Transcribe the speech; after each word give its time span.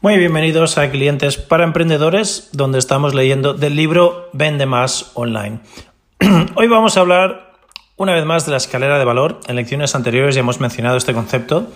Muy 0.00 0.16
bienvenidos 0.16 0.78
a 0.78 0.92
Clientes 0.92 1.38
para 1.38 1.64
Emprendedores, 1.64 2.50
donde 2.52 2.78
estamos 2.78 3.14
leyendo 3.14 3.52
del 3.52 3.74
libro 3.74 4.28
Vende 4.32 4.64
Más 4.64 5.10
Online. 5.14 5.58
Hoy 6.54 6.68
vamos 6.68 6.96
a 6.96 7.00
hablar 7.00 7.54
una 7.96 8.14
vez 8.14 8.24
más 8.24 8.46
de 8.46 8.52
la 8.52 8.58
escalera 8.58 8.96
de 9.00 9.04
valor. 9.04 9.40
En 9.48 9.56
lecciones 9.56 9.96
anteriores 9.96 10.36
ya 10.36 10.42
hemos 10.42 10.60
mencionado 10.60 10.96
este 10.96 11.14
concepto 11.14 11.66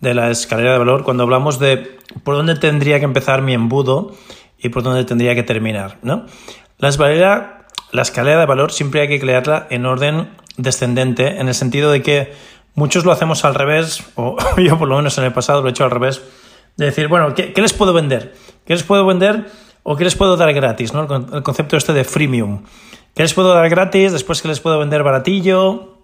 de 0.00 0.14
la 0.14 0.32
escalera 0.32 0.72
de 0.72 0.78
valor 0.78 1.04
cuando 1.04 1.22
hablamos 1.22 1.60
de 1.60 1.96
por 2.24 2.34
dónde 2.34 2.56
tendría 2.56 2.98
que 2.98 3.04
empezar 3.04 3.40
mi 3.40 3.54
embudo 3.54 4.16
y 4.58 4.70
por 4.70 4.82
dónde 4.82 5.04
tendría 5.04 5.36
que 5.36 5.44
terminar. 5.44 5.98
¿no? 6.02 6.26
La, 6.78 6.88
escalera, 6.88 7.68
la 7.92 8.02
escalera 8.02 8.40
de 8.40 8.46
valor 8.46 8.72
siempre 8.72 9.02
hay 9.02 9.08
que 9.08 9.20
crearla 9.20 9.68
en 9.70 9.86
orden 9.86 10.30
descendente, 10.56 11.38
en 11.38 11.46
el 11.46 11.54
sentido 11.54 11.92
de 11.92 12.02
que 12.02 12.32
muchos 12.74 13.04
lo 13.04 13.12
hacemos 13.12 13.44
al 13.44 13.54
revés, 13.54 14.02
o 14.16 14.36
yo 14.56 14.76
por 14.76 14.88
lo 14.88 14.96
menos 14.96 15.16
en 15.18 15.24
el 15.24 15.32
pasado 15.32 15.62
lo 15.62 15.68
he 15.68 15.70
hecho 15.70 15.84
al 15.84 15.92
revés 15.92 16.20
de 16.80 16.86
decir, 16.86 17.08
bueno, 17.08 17.34
¿qué, 17.34 17.52
les 17.54 17.72
puedo 17.72 17.92
vender? 17.92 18.34
¿Qué 18.64 18.72
les 18.72 18.82
puedo 18.82 19.04
vender 19.06 19.46
o 19.82 19.96
qué 19.96 20.04
les 20.04 20.16
puedo 20.16 20.36
dar 20.36 20.52
gratis? 20.52 20.92
¿no? 20.94 21.02
El 21.32 21.42
concepto 21.42 21.76
este 21.76 21.92
de 21.92 22.04
freemium. 22.04 22.64
¿Qué 23.14 23.22
les 23.22 23.34
puedo 23.34 23.52
dar 23.54 23.68
gratis? 23.68 24.12
Después, 24.12 24.40
¿qué 24.40 24.48
les 24.48 24.60
puedo 24.60 24.78
vender 24.78 25.02
baratillo? 25.02 25.98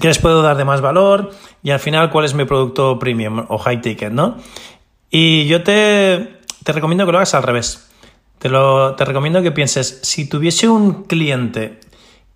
¿Qué 0.00 0.08
les 0.08 0.18
puedo 0.18 0.42
dar 0.42 0.56
de 0.56 0.64
más 0.64 0.82
valor? 0.82 1.30
Y 1.62 1.70
al 1.70 1.80
final, 1.80 2.10
¿cuál 2.10 2.26
es 2.26 2.34
mi 2.34 2.44
producto 2.44 2.98
premium 2.98 3.46
o 3.48 3.58
high 3.58 3.80
ticket? 3.80 4.12
¿no? 4.12 4.36
Y 5.10 5.46
yo 5.46 5.62
te, 5.62 6.38
te 6.62 6.72
recomiendo 6.72 7.06
que 7.06 7.12
lo 7.12 7.18
hagas 7.18 7.34
al 7.34 7.42
revés. 7.42 7.88
Te, 8.38 8.50
lo, 8.50 8.94
te 8.96 9.06
recomiendo 9.06 9.42
que 9.42 9.52
pienses, 9.52 10.00
si 10.02 10.28
tuviese 10.28 10.68
un 10.68 11.04
cliente 11.04 11.80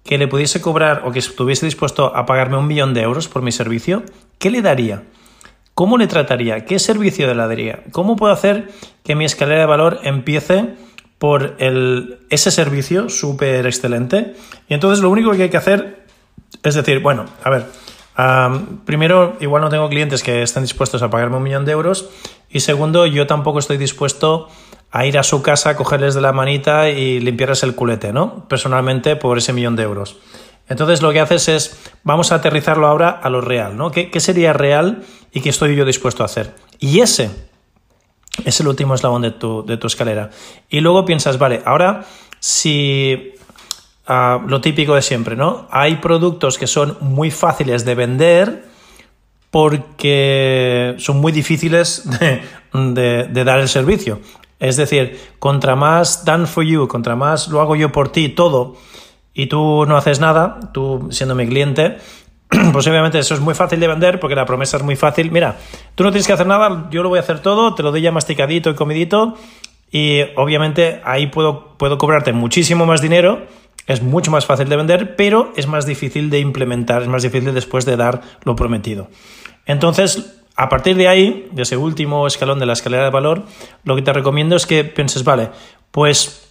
que 0.05 0.17
le 0.17 0.27
pudiese 0.27 0.63
cobrar 0.63 1.03
o 1.05 1.13
que 1.13 1.19
estuviese 1.19 1.67
dispuesto 1.67 2.17
a 2.17 2.25
pagarme 2.25 2.57
un 2.57 2.67
millón 2.67 2.95
de 2.95 3.03
euros 3.03 3.29
por 3.29 3.43
mi 3.43 3.53
servicio, 3.53 4.05
¿qué 4.39 4.51
le 4.51 4.63
daría? 4.63 5.03
¿Cómo 5.79 5.97
le 5.97 6.09
trataría? 6.09 6.65
¿Qué 6.65 6.81
servicio 6.81 7.33
le 7.33 7.37
daría? 7.37 7.85
¿Cómo 7.93 8.17
puedo 8.17 8.33
hacer 8.33 8.69
que 9.05 9.15
mi 9.15 9.25
escalera 9.25 9.61
de 9.61 9.67
valor 9.67 10.01
empiece 10.03 10.75
por 11.19 11.55
el, 11.61 12.19
ese 12.31 12.51
servicio 12.51 13.09
súper 13.09 13.65
excelente? 13.65 14.35
Y 14.69 14.75
entonces 14.75 14.99
lo 14.99 15.09
único 15.09 15.31
que 15.31 15.45
hay 15.45 15.51
que 15.51 15.57
hacer 15.57 16.05
es 16.65 16.75
decir, 16.75 16.99
bueno, 16.99 17.27
a 17.45 17.51
ver, 17.51 17.67
primero, 18.87 19.37
igual 19.39 19.63
no 19.63 19.69
tengo 19.69 19.89
clientes 19.89 20.25
que 20.25 20.43
estén 20.43 20.65
dispuestos 20.65 21.01
a 21.05 21.11
pagarme 21.11 21.37
un 21.37 21.45
millón 21.45 21.65
de 21.65 21.71
euros. 21.71 22.11
Y 22.51 22.59
segundo, 22.59 23.07
yo 23.07 23.29
tampoco 23.29 23.61
estoy 23.61 23.77
dispuesto 23.77 24.49
a 24.91 25.07
ir 25.07 25.17
a 25.17 25.23
su 25.23 25.43
casa, 25.43 25.77
cogerles 25.77 26.17
de 26.17 26.23
la 26.23 26.33
manita 26.33 26.91
y 26.91 27.21
limpiarles 27.21 27.63
el 27.63 27.77
culete, 27.77 28.13
¿no? 28.13 28.49
Personalmente 28.49 29.15
por 29.15 29.39
ese 29.39 29.53
millón 29.53 29.77
de 29.77 29.85
euros. 29.85 30.17
Entonces 30.69 31.03
lo 31.03 31.13
que 31.13 31.21
haces 31.21 31.49
es, 31.49 31.79
vamos 32.05 32.31
a 32.31 32.37
aterrizarlo 32.37 32.87
ahora 32.87 33.11
a 33.11 33.31
lo 33.31 33.41
real, 33.41 33.77
¿no? 33.77 33.91
¿Qué, 33.91 34.11
sería 34.21 34.53
real 34.53 35.03
y 35.33 35.41
qué 35.41 35.49
estoy 35.49 35.75
yo 35.75 35.85
dispuesto 35.85 36.23
a 36.23 36.27
hacer? 36.27 36.55
Y 36.79 37.01
ese 37.01 37.31
es 38.45 38.61
el 38.61 38.69
último 38.69 38.95
eslabón 38.95 39.23
de 39.23 39.31
tu, 39.31 39.65
de 39.65 39.77
tu 39.77 39.87
escalera. 39.87 40.31
Y 40.69 40.81
luego 40.81 41.05
piensas, 41.05 41.39
vale, 41.39 41.63
ahora 41.65 42.05
si 42.39 43.33
ah, 44.07 44.41
lo 44.47 44.61
típico 44.61 44.95
de 44.95 45.03
siempre, 45.03 45.37
¿no? 45.37 45.67
Hay 45.71 45.97
productos 45.97 46.59
que 46.59 46.67
son 46.67 46.97
muy 47.01 47.31
fáciles 47.31 47.85
de 47.85 47.95
vender 47.95 48.65
porque 49.51 50.95
son 50.99 51.21
muy 51.21 51.33
difíciles 51.33 52.03
de, 52.73 53.25
de 53.25 53.45
dar 53.45 53.59
el 53.61 53.69
servicio. 53.69 54.21
Es 54.61 54.77
decir, 54.77 55.21
contra 55.39 55.77
más 55.77 56.25
done 56.25 56.47
for 56.47 56.65
you, 56.65 56.89
contra 56.89 57.17
más 57.17 57.49
lo 57.49 57.61
hago 57.61 57.77
yo 57.77 57.93
por 57.93 58.11
ti, 58.11 58.29
todo, 58.29 58.77
y 59.35 59.47
tú 59.47 59.85
no 59.87 59.97
haces 59.97 60.21
nada, 60.21 60.59
tú 60.73 61.09
siendo 61.11 61.35
mi 61.35 61.47
cliente, 61.47 61.99
pues 62.73 62.87
obviamente 62.87 63.19
eso 63.19 63.35
es 63.35 63.41
muy 63.41 63.55
fácil 63.55 63.79
de 63.81 63.89
vender 63.89 64.21
porque 64.21 64.35
la 64.35 64.47
promesa 64.47 64.77
es 64.79 64.83
muy 64.83 64.97
fácil. 64.97 65.31
Mira, 65.31 65.57
tú 65.95 66.05
no 66.05 66.11
tienes 66.11 66.27
que 66.27 66.33
hacer 66.33 66.47
nada, 66.47 66.89
yo 66.91 67.03
lo 67.03 67.09
voy 67.09 67.19
a 67.19 67.23
hacer 67.23 67.41
todo, 67.41 67.75
te 67.75 67.83
lo 67.83 67.91
doy 67.91 68.03
ya 68.03 68.13
masticadito 68.13 68.71
y 68.71 68.75
comidito 68.75 69.35
y 69.91 70.21
obviamente 70.37 71.01
ahí 71.05 71.29
puedo, 71.29 71.77
puedo 71.79 71.99
cobrarte 71.99 72.33
muchísimo 72.33 72.87
más 72.87 73.01
dinero, 73.01 73.47
es 73.87 74.03
mucho 74.03 74.31
más 74.31 74.45
fácil 74.45 74.69
de 74.69 74.77
vender, 74.77 75.17
pero 75.17 75.53
es 75.57 75.67
más 75.67 75.87
difícil 75.87 76.31
de 76.31 76.41
implementar, 76.41 77.03
es 77.03 77.09
más 77.09 77.23
difícil 77.23 77.55
después 77.55 77.87
de 77.87 77.97
dar 77.97 78.21
lo 78.45 78.55
prometido. 78.55 79.09
Entonces, 79.65 80.43
a 80.57 80.69
partir 80.69 80.97
de 80.97 81.09
ahí, 81.09 81.49
de 81.53 81.63
ese 81.63 81.77
último 81.77 82.27
escalón 82.27 82.59
de 82.59 82.67
la 82.67 82.73
escalera 82.73 83.05
de 83.05 83.11
valor, 83.11 83.45
lo 83.85 83.97
que 83.97 84.03
te 84.03 84.13
recomiendo 84.13 84.57
es 84.57 84.67
que 84.67 84.85
pienses, 84.85 85.25
vale, 85.25 85.51
pues 85.91 86.48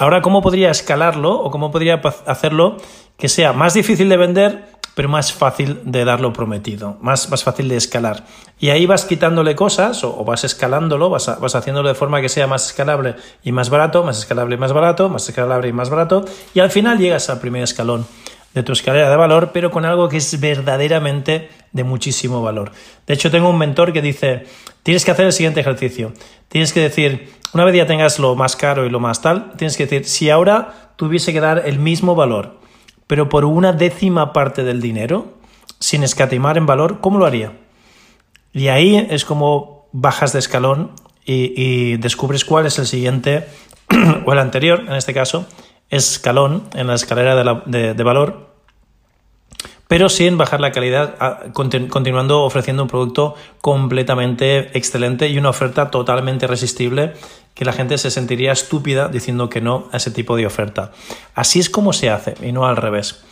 Ahora, 0.00 0.22
¿cómo 0.22 0.40
podría 0.40 0.70
escalarlo 0.70 1.38
o 1.38 1.50
cómo 1.50 1.70
podría 1.70 2.00
hacerlo 2.24 2.78
que 3.18 3.28
sea 3.28 3.52
más 3.52 3.74
difícil 3.74 4.08
de 4.08 4.16
vender, 4.16 4.64
pero 4.94 5.10
más 5.10 5.30
fácil 5.34 5.78
de 5.84 6.06
dar 6.06 6.22
lo 6.22 6.32
prometido, 6.32 6.96
más, 7.02 7.28
más 7.28 7.44
fácil 7.44 7.68
de 7.68 7.76
escalar? 7.76 8.24
Y 8.58 8.70
ahí 8.70 8.86
vas 8.86 9.04
quitándole 9.04 9.54
cosas 9.54 10.02
o, 10.02 10.24
vas 10.24 10.42
escalándolo, 10.44 11.10
vas, 11.10 11.38
vas 11.38 11.54
haciéndolo 11.54 11.90
de 11.90 11.94
forma 11.94 12.22
que 12.22 12.30
sea 12.30 12.46
más 12.46 12.68
escalable 12.68 13.16
y 13.44 13.52
más 13.52 13.68
barato, 13.68 14.02
más 14.02 14.18
escalable 14.18 14.54
y 14.54 14.58
más 14.58 14.72
barato, 14.72 15.10
más 15.10 15.28
escalable 15.28 15.68
y 15.68 15.74
más 15.74 15.90
barato, 15.90 16.24
y 16.54 16.60
al 16.60 16.70
final 16.70 16.96
llegas 16.96 17.28
al 17.28 17.38
primer 17.38 17.62
escalón 17.62 18.06
de 18.54 18.62
tu 18.62 18.72
escalera 18.72 19.10
de 19.10 19.16
valor, 19.16 19.50
pero 19.52 19.70
con 19.70 19.84
algo 19.84 20.08
que 20.08 20.16
es 20.16 20.40
verdaderamente 20.40 21.48
de 21.72 21.84
muchísimo 21.84 22.42
valor. 22.42 22.72
De 23.06 23.14
hecho, 23.14 23.30
tengo 23.30 23.48
un 23.48 23.58
mentor 23.58 23.92
que 23.92 24.02
dice, 24.02 24.44
tienes 24.82 25.04
que 25.04 25.12
hacer 25.12 25.26
el 25.26 25.32
siguiente 25.32 25.60
ejercicio. 25.60 26.12
Tienes 26.48 26.72
que 26.72 26.80
decir, 26.80 27.32
una 27.54 27.64
vez 27.64 27.76
ya 27.76 27.86
tengas 27.86 28.18
lo 28.18 28.34
más 28.34 28.56
caro 28.56 28.84
y 28.86 28.90
lo 28.90 29.00
más 29.00 29.22
tal, 29.22 29.52
tienes 29.56 29.76
que 29.76 29.86
decir, 29.86 30.04
si 30.04 30.30
ahora 30.30 30.92
tuviese 30.96 31.32
que 31.32 31.40
dar 31.40 31.62
el 31.66 31.78
mismo 31.78 32.14
valor, 32.14 32.58
pero 33.06 33.28
por 33.28 33.44
una 33.44 33.72
décima 33.72 34.32
parte 34.32 34.64
del 34.64 34.80
dinero, 34.80 35.34
sin 35.78 36.02
escatimar 36.02 36.58
en 36.58 36.66
valor, 36.66 37.00
¿cómo 37.00 37.18
lo 37.18 37.26
haría? 37.26 37.52
Y 38.52 38.68
ahí 38.68 39.06
es 39.10 39.24
como 39.24 39.88
bajas 39.92 40.32
de 40.32 40.38
escalón 40.38 40.92
y, 41.24 41.96
descubres 41.98 42.44
cuál 42.44 42.66
es 42.66 42.78
el 42.78 42.86
siguiente, 42.86 43.46
o 44.26 44.32
el 44.32 44.38
anterior, 44.38 44.84
en 44.86 44.94
este 44.94 45.14
caso, 45.14 45.46
escalón 45.90 46.64
en 46.74 46.86
la 46.86 46.94
escalera 46.94 47.34
de 47.66 48.02
valor 48.02 48.50
pero 49.90 50.08
sin 50.08 50.38
bajar 50.38 50.60
la 50.60 50.70
calidad, 50.70 51.16
continuando 51.52 52.44
ofreciendo 52.44 52.84
un 52.84 52.88
producto 52.88 53.34
completamente 53.60 54.78
excelente 54.78 55.26
y 55.28 55.36
una 55.36 55.48
oferta 55.48 55.90
totalmente 55.90 56.44
irresistible 56.44 57.14
que 57.54 57.64
la 57.64 57.72
gente 57.72 57.98
se 57.98 58.12
sentiría 58.12 58.52
estúpida 58.52 59.08
diciendo 59.08 59.50
que 59.50 59.60
no 59.60 59.88
a 59.90 59.96
ese 59.96 60.12
tipo 60.12 60.36
de 60.36 60.46
oferta. 60.46 60.92
Así 61.34 61.58
es 61.58 61.68
como 61.68 61.92
se 61.92 62.08
hace 62.08 62.36
y 62.40 62.52
no 62.52 62.66
al 62.66 62.76
revés. 62.76 63.24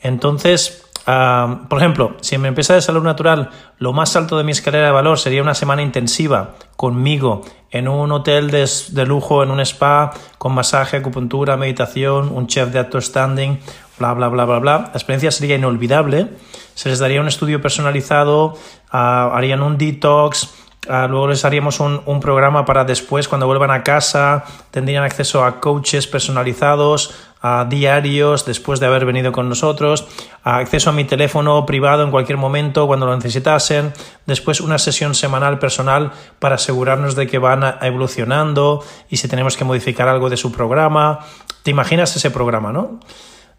Entonces, 0.00 0.82
por 1.04 1.78
ejemplo, 1.78 2.16
si 2.20 2.34
en 2.34 2.42
mi 2.42 2.48
empresa 2.48 2.74
de 2.74 2.82
salud 2.82 3.02
natural 3.02 3.50
lo 3.78 3.92
más 3.92 4.14
alto 4.16 4.36
de 4.36 4.44
mi 4.44 4.52
escalera 4.52 4.86
de 4.86 4.92
valor 4.92 5.18
sería 5.18 5.42
una 5.42 5.54
semana 5.54 5.82
intensiva 5.82 6.54
conmigo 6.76 7.42
en 7.70 7.88
un 7.88 8.10
hotel 8.12 8.50
de, 8.50 9.06
lujo, 9.06 9.42
en 9.42 9.50
un 9.50 9.60
spa, 9.60 10.12
con 10.38 10.52
masaje, 10.52 10.96
acupuntura, 10.96 11.56
meditación, 11.56 12.30
un 12.32 12.46
chef 12.46 12.70
de 12.70 12.80
alto 12.80 13.00
standing, 13.00 13.60
bla, 13.98 14.12
bla, 14.12 14.28
bla, 14.28 14.44
bla, 14.44 14.58
bla. 14.58 14.78
La 14.78 14.92
experiencia 14.94 15.30
sería 15.30 15.56
inolvidable. 15.56 16.28
Se 16.74 16.88
les 16.88 16.98
daría 16.98 17.20
un 17.20 17.28
estudio 17.28 17.62
personalizado, 17.62 18.56
ah, 18.90 19.30
harían 19.34 19.62
un 19.62 19.78
detox, 19.78 20.50
ah, 20.88 21.06
luego 21.08 21.28
les 21.28 21.44
haríamos 21.44 21.78
un, 21.78 22.00
un, 22.06 22.18
programa 22.18 22.64
para 22.64 22.84
después, 22.84 23.28
cuando 23.28 23.46
vuelvan 23.46 23.70
a 23.70 23.84
casa, 23.84 24.44
tendrían 24.72 25.04
acceso 25.04 25.44
a 25.44 25.60
coaches 25.60 26.08
personalizados, 26.08 27.14
a 27.42 27.64
diarios 27.64 28.44
después 28.44 28.80
de 28.80 28.86
haber 28.86 29.06
venido 29.06 29.32
con 29.32 29.48
nosotros, 29.48 30.06
acceso 30.42 30.90
a 30.90 30.92
mi 30.92 31.04
teléfono 31.04 31.64
privado 31.64 32.04
en 32.04 32.10
cualquier 32.10 32.38
momento 32.38 32.86
cuando 32.86 33.06
lo 33.06 33.16
necesitasen, 33.16 33.92
después 34.26 34.60
una 34.60 34.78
sesión 34.78 35.14
semanal 35.14 35.58
personal 35.58 36.12
para 36.38 36.56
asegurarnos 36.56 37.14
de 37.14 37.26
que 37.26 37.38
van 37.38 37.76
evolucionando 37.80 38.84
y 39.08 39.16
si 39.16 39.28
tenemos 39.28 39.56
que 39.56 39.64
modificar 39.64 40.08
algo 40.08 40.28
de 40.28 40.36
su 40.36 40.52
programa. 40.52 41.20
¿Te 41.62 41.70
imaginas 41.70 42.14
ese 42.14 42.30
programa, 42.30 42.72
no? 42.72 43.00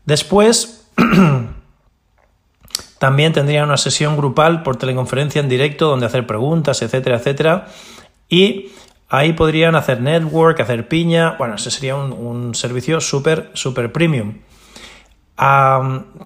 Después, 0.05 0.87
también 2.99 3.33
tendrían 3.33 3.65
una 3.65 3.77
sesión 3.77 4.15
grupal 4.15 4.61
por 4.61 4.75
teleconferencia 4.75 5.41
en 5.41 5.49
directo 5.49 5.87
donde 5.87 6.05
hacer 6.05 6.27
preguntas, 6.27 6.83
etcétera, 6.83 7.17
etcétera. 7.17 7.67
Y 8.29 8.71
ahí 9.11 9.33
podrían 9.33 9.75
hacer 9.75 10.01
network, 10.01 10.61
hacer 10.61 10.87
piña. 10.87 11.35
Bueno, 11.37 11.55
ese 11.55 11.69
sería 11.69 11.95
un, 11.95 12.55
servicio 12.55 13.01
súper, 13.01 13.51
súper 13.53 13.91
premium. 13.91 14.39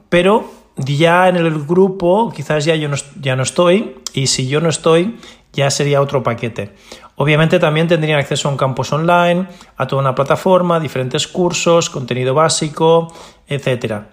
pero 0.09 0.51
ya 0.77 1.27
en 1.27 1.35
el 1.35 1.65
grupo 1.65 2.31
quizás 2.35 2.63
ya 2.65 2.75
yo 2.75 2.87
no, 2.87 2.95
ya 3.19 3.35
no 3.35 3.43
estoy 3.43 3.95
y 4.13 4.27
si 4.27 4.47
yo 4.47 4.61
no 4.61 4.69
estoy 4.69 5.17
ya 5.51 5.71
sería 5.71 6.01
otro 6.01 6.21
paquete. 6.21 6.75
Obviamente 7.15 7.59
también 7.59 7.87
tendrían 7.87 8.19
acceso 8.19 8.49
a 8.49 8.51
un 8.51 8.57
campus 8.57 8.91
online, 8.91 9.47
a 9.77 9.87
toda 9.87 10.01
una 10.01 10.13
plataforma, 10.13 10.79
diferentes 10.79 11.27
cursos, 11.27 11.89
contenido 11.89 12.33
básico, 12.33 13.11
etc. 13.47 14.03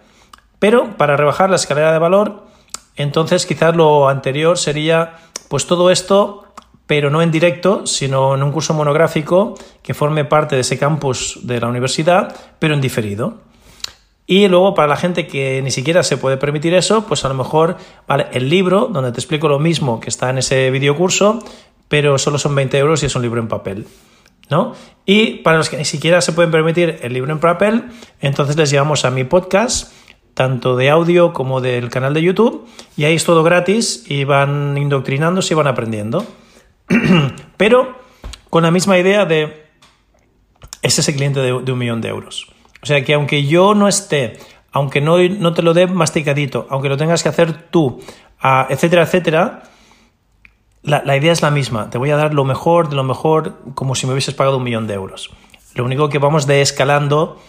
Pero 0.59 0.97
para 0.97 1.17
rebajar 1.17 1.51
la 1.51 1.57
escalera 1.57 1.93
de 1.93 1.99
valor, 1.99 2.47
entonces 2.97 3.45
quizás 3.45 3.75
lo 3.77 4.09
anterior 4.09 4.57
sería 4.57 5.17
pues 5.49 5.67
todo 5.67 5.91
esto 5.91 6.52
pero 6.87 7.11
no 7.11 7.23
en 7.23 7.31
directo, 7.31 7.87
sino 7.87 8.35
en 8.35 8.43
un 8.43 8.53
curso 8.53 8.75
monográfico 8.75 9.55
que 9.83 9.95
forme 9.95 10.25
parte 10.25 10.55
de 10.57 10.63
ese 10.63 10.79
campus 10.79 11.41
de 11.43 11.61
la 11.61 11.69
universidad, 11.69 12.37
pero 12.59 12.75
en 12.75 12.81
diferido. 12.81 13.41
Y 14.27 14.49
luego 14.49 14.75
para 14.75 14.89
la 14.89 14.97
gente 14.97 15.27
que 15.27 15.61
ni 15.63 15.71
siquiera 15.71 16.03
se 16.03 16.17
puede 16.17 16.37
permitir 16.37 16.75
eso, 16.75 17.07
pues 17.07 17.25
a 17.25 17.29
lo 17.29 17.35
mejor, 17.35 17.77
vale, 18.07 18.27
el 18.33 18.49
libro, 18.49 18.89
donde 18.93 19.13
te 19.13 19.21
explico 19.21 19.49
lo 19.49 19.59
mismo 19.59 20.01
que 20.01 20.09
está 20.11 20.31
en 20.31 20.39
ese 20.39 20.71
videocurso, 20.71 21.41
pero 21.89 22.19
solo 22.19 22.39
son 22.39 22.55
20 22.55 22.79
euros 22.79 23.03
y 23.03 23.07
es 23.07 23.17
un 23.17 23.23
libro 23.23 23.41
en 23.41 23.49
papel. 23.49 23.87
¿no? 24.51 24.75
Y 25.07 25.37
para 25.37 25.57
los 25.57 25.69
que 25.69 25.77
ni 25.77 25.85
siquiera 25.85 26.21
se 26.21 26.33
pueden 26.33 26.51
permitir 26.51 26.99
el 27.03 27.13
libro 27.13 27.33
en 27.33 27.41
papel, 27.41 27.85
entonces 28.21 28.57
les 28.57 28.71
llevamos 28.71 29.05
a 29.05 29.11
mi 29.11 29.25
podcast, 29.25 29.93
tanto 30.35 30.77
de 30.77 30.91
audio 30.91 31.33
como 31.33 31.61
del 31.61 31.91
canal 31.91 32.15
de 32.15 32.23
YouTube, 32.23 32.67
y 32.97 33.05
ahí 33.05 33.15
es 33.15 33.25
todo 33.25 33.43
gratis 33.43 34.05
y 34.09 34.25
van 34.25 34.77
indoctrinándose 34.79 35.55
y 35.55 35.57
van 35.57 35.67
aprendiendo. 35.67 36.25
pero 37.57 37.99
con 38.51 38.63
la 38.63 38.71
misma 38.71 38.99
idea 38.99 39.25
de 39.25 39.67
ese 40.83 41.01
es 41.01 41.09
el 41.09 41.17
cliente 41.17 41.41
de 41.41 41.53
un 41.53 41.79
millón 41.79 42.01
de 42.01 42.09
euros. 42.09 42.53
O 42.83 42.87
sea 42.87 43.05
que 43.05 43.15
aunque 43.15 43.47
yo 43.47 43.75
no 43.75 43.87
esté, 43.87 44.39
aunque 44.73 45.01
no, 45.01 45.19
no 45.19 45.55
te 45.55 45.63
lo 45.63 45.75
dé 45.75 45.87
masticadito, 45.87 46.67
aunque 46.69 46.89
lo 46.89 46.97
tengas 46.97 47.23
que 47.23 47.29
hacer 47.29 47.71
tú, 47.71 48.01
ah, 48.41 48.67
etcétera, 48.71 49.03
etcétera, 49.03 49.63
la, 50.83 51.17
idea 51.17 51.33
es 51.33 51.43
la 51.43 51.53
misma. 51.53 51.91
Te 51.91 51.99
voy 51.99 52.11
a 52.11 52.17
dar 52.17 52.35
lo 52.35 52.45
mejor 52.45 52.89
de 52.89 52.97
lo 52.97 53.05
mejor 53.05 53.57
como 53.75 53.95
si 53.95 54.07
me 54.07 54.13
hubieses 54.13 54.35
pagado 54.35 54.57
un 54.57 54.65
millón 54.65 54.89
de 54.89 54.95
euros. 54.95 55.31
Lo 55.75 55.85
único 55.85 56.09
que 56.09 56.19
vamos 56.19 56.47
de 56.49 56.61
escalando 56.61 57.41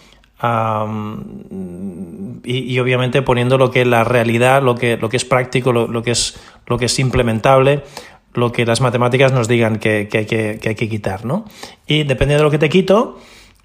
y, 2.44 2.78
obviamente 2.78 3.22
poniendo 3.22 3.58
lo 3.58 3.70
que 3.70 3.80
es 3.80 3.86
la 3.86 4.04
realidad, 4.04 4.62
lo 4.62 4.76
que, 4.76 4.96
lo 4.96 5.08
que 5.08 5.16
es 5.16 5.24
práctico, 5.24 5.72
lo, 5.72 6.02
que 6.02 6.12
es, 6.12 6.38
lo 6.66 6.78
que 6.78 6.84
es 6.84 6.98
implementable, 6.98 7.82
lo 8.34 8.52
que 8.52 8.66
las 8.66 8.80
matemáticas 8.80 9.32
nos 9.32 9.48
digan 9.48 9.78
que, 9.78 10.08
hay, 10.12 10.26
que, 10.26 10.58
que 10.60 10.68
hay 10.68 10.74
que 10.74 10.88
quitar. 10.88 11.24
¿no? 11.24 11.44
Y 11.86 12.04
dependiendo 12.04 12.42
de 12.42 12.44
lo 12.44 12.50
que 12.50 12.58
te 12.58 12.68
quito, 12.68 13.18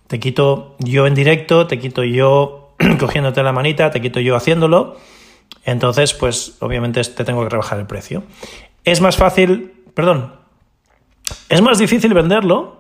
te 0.07 0.19
quito 0.19 0.75
yo 0.80 1.06
en 1.07 1.16
directo, 1.16 1.68
te 1.68 1.80
quito 1.80 2.04
yo 2.04 2.75
cogiéndote 3.00 3.44
la 3.44 3.51
manita, 3.51 3.92
te 3.92 4.01
quito 4.01 4.19
yo 4.19 4.36
haciéndolo. 4.36 4.98
Entonces, 5.66 6.13
pues 6.13 6.56
obviamente 6.60 7.01
te 7.04 7.24
tengo 7.24 7.44
que 7.44 7.50
rebajar 7.50 7.80
el 7.80 7.86
precio. 7.86 8.24
Es 8.86 9.01
más 9.01 9.18
fácil, 9.18 9.74
perdón, 9.94 10.33
es 11.50 11.62
más 11.62 11.77
difícil 11.77 12.13
venderlo 12.13 12.80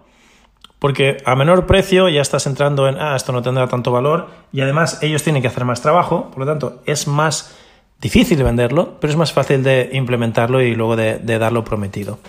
porque 0.79 1.17
a 1.25 1.35
menor 1.35 1.67
precio 1.67 2.07
ya 2.07 2.21
estás 2.21 2.47
entrando 2.47 2.87
en, 2.87 2.97
ah, 2.99 3.15
esto 3.15 3.33
no 3.33 3.41
tendrá 3.41 3.67
tanto 3.67 3.91
valor 3.91 4.27
y 4.53 4.61
además 4.61 5.03
ellos 5.03 5.23
tienen 5.23 5.41
que 5.41 5.49
hacer 5.49 5.65
más 5.65 5.81
trabajo, 5.81 6.31
por 6.31 6.39
lo 6.39 6.45
tanto 6.45 6.81
es 6.85 7.07
más 7.07 7.58
difícil 8.01 8.43
venderlo, 8.43 8.97
pero 8.99 9.11
es 9.11 9.17
más 9.17 9.33
fácil 9.33 9.63
de 9.63 9.89
implementarlo 9.93 10.61
y 10.61 10.75
luego 10.75 10.95
de, 10.95 11.19
de 11.19 11.39
darlo 11.39 11.63
prometido. 11.63 12.19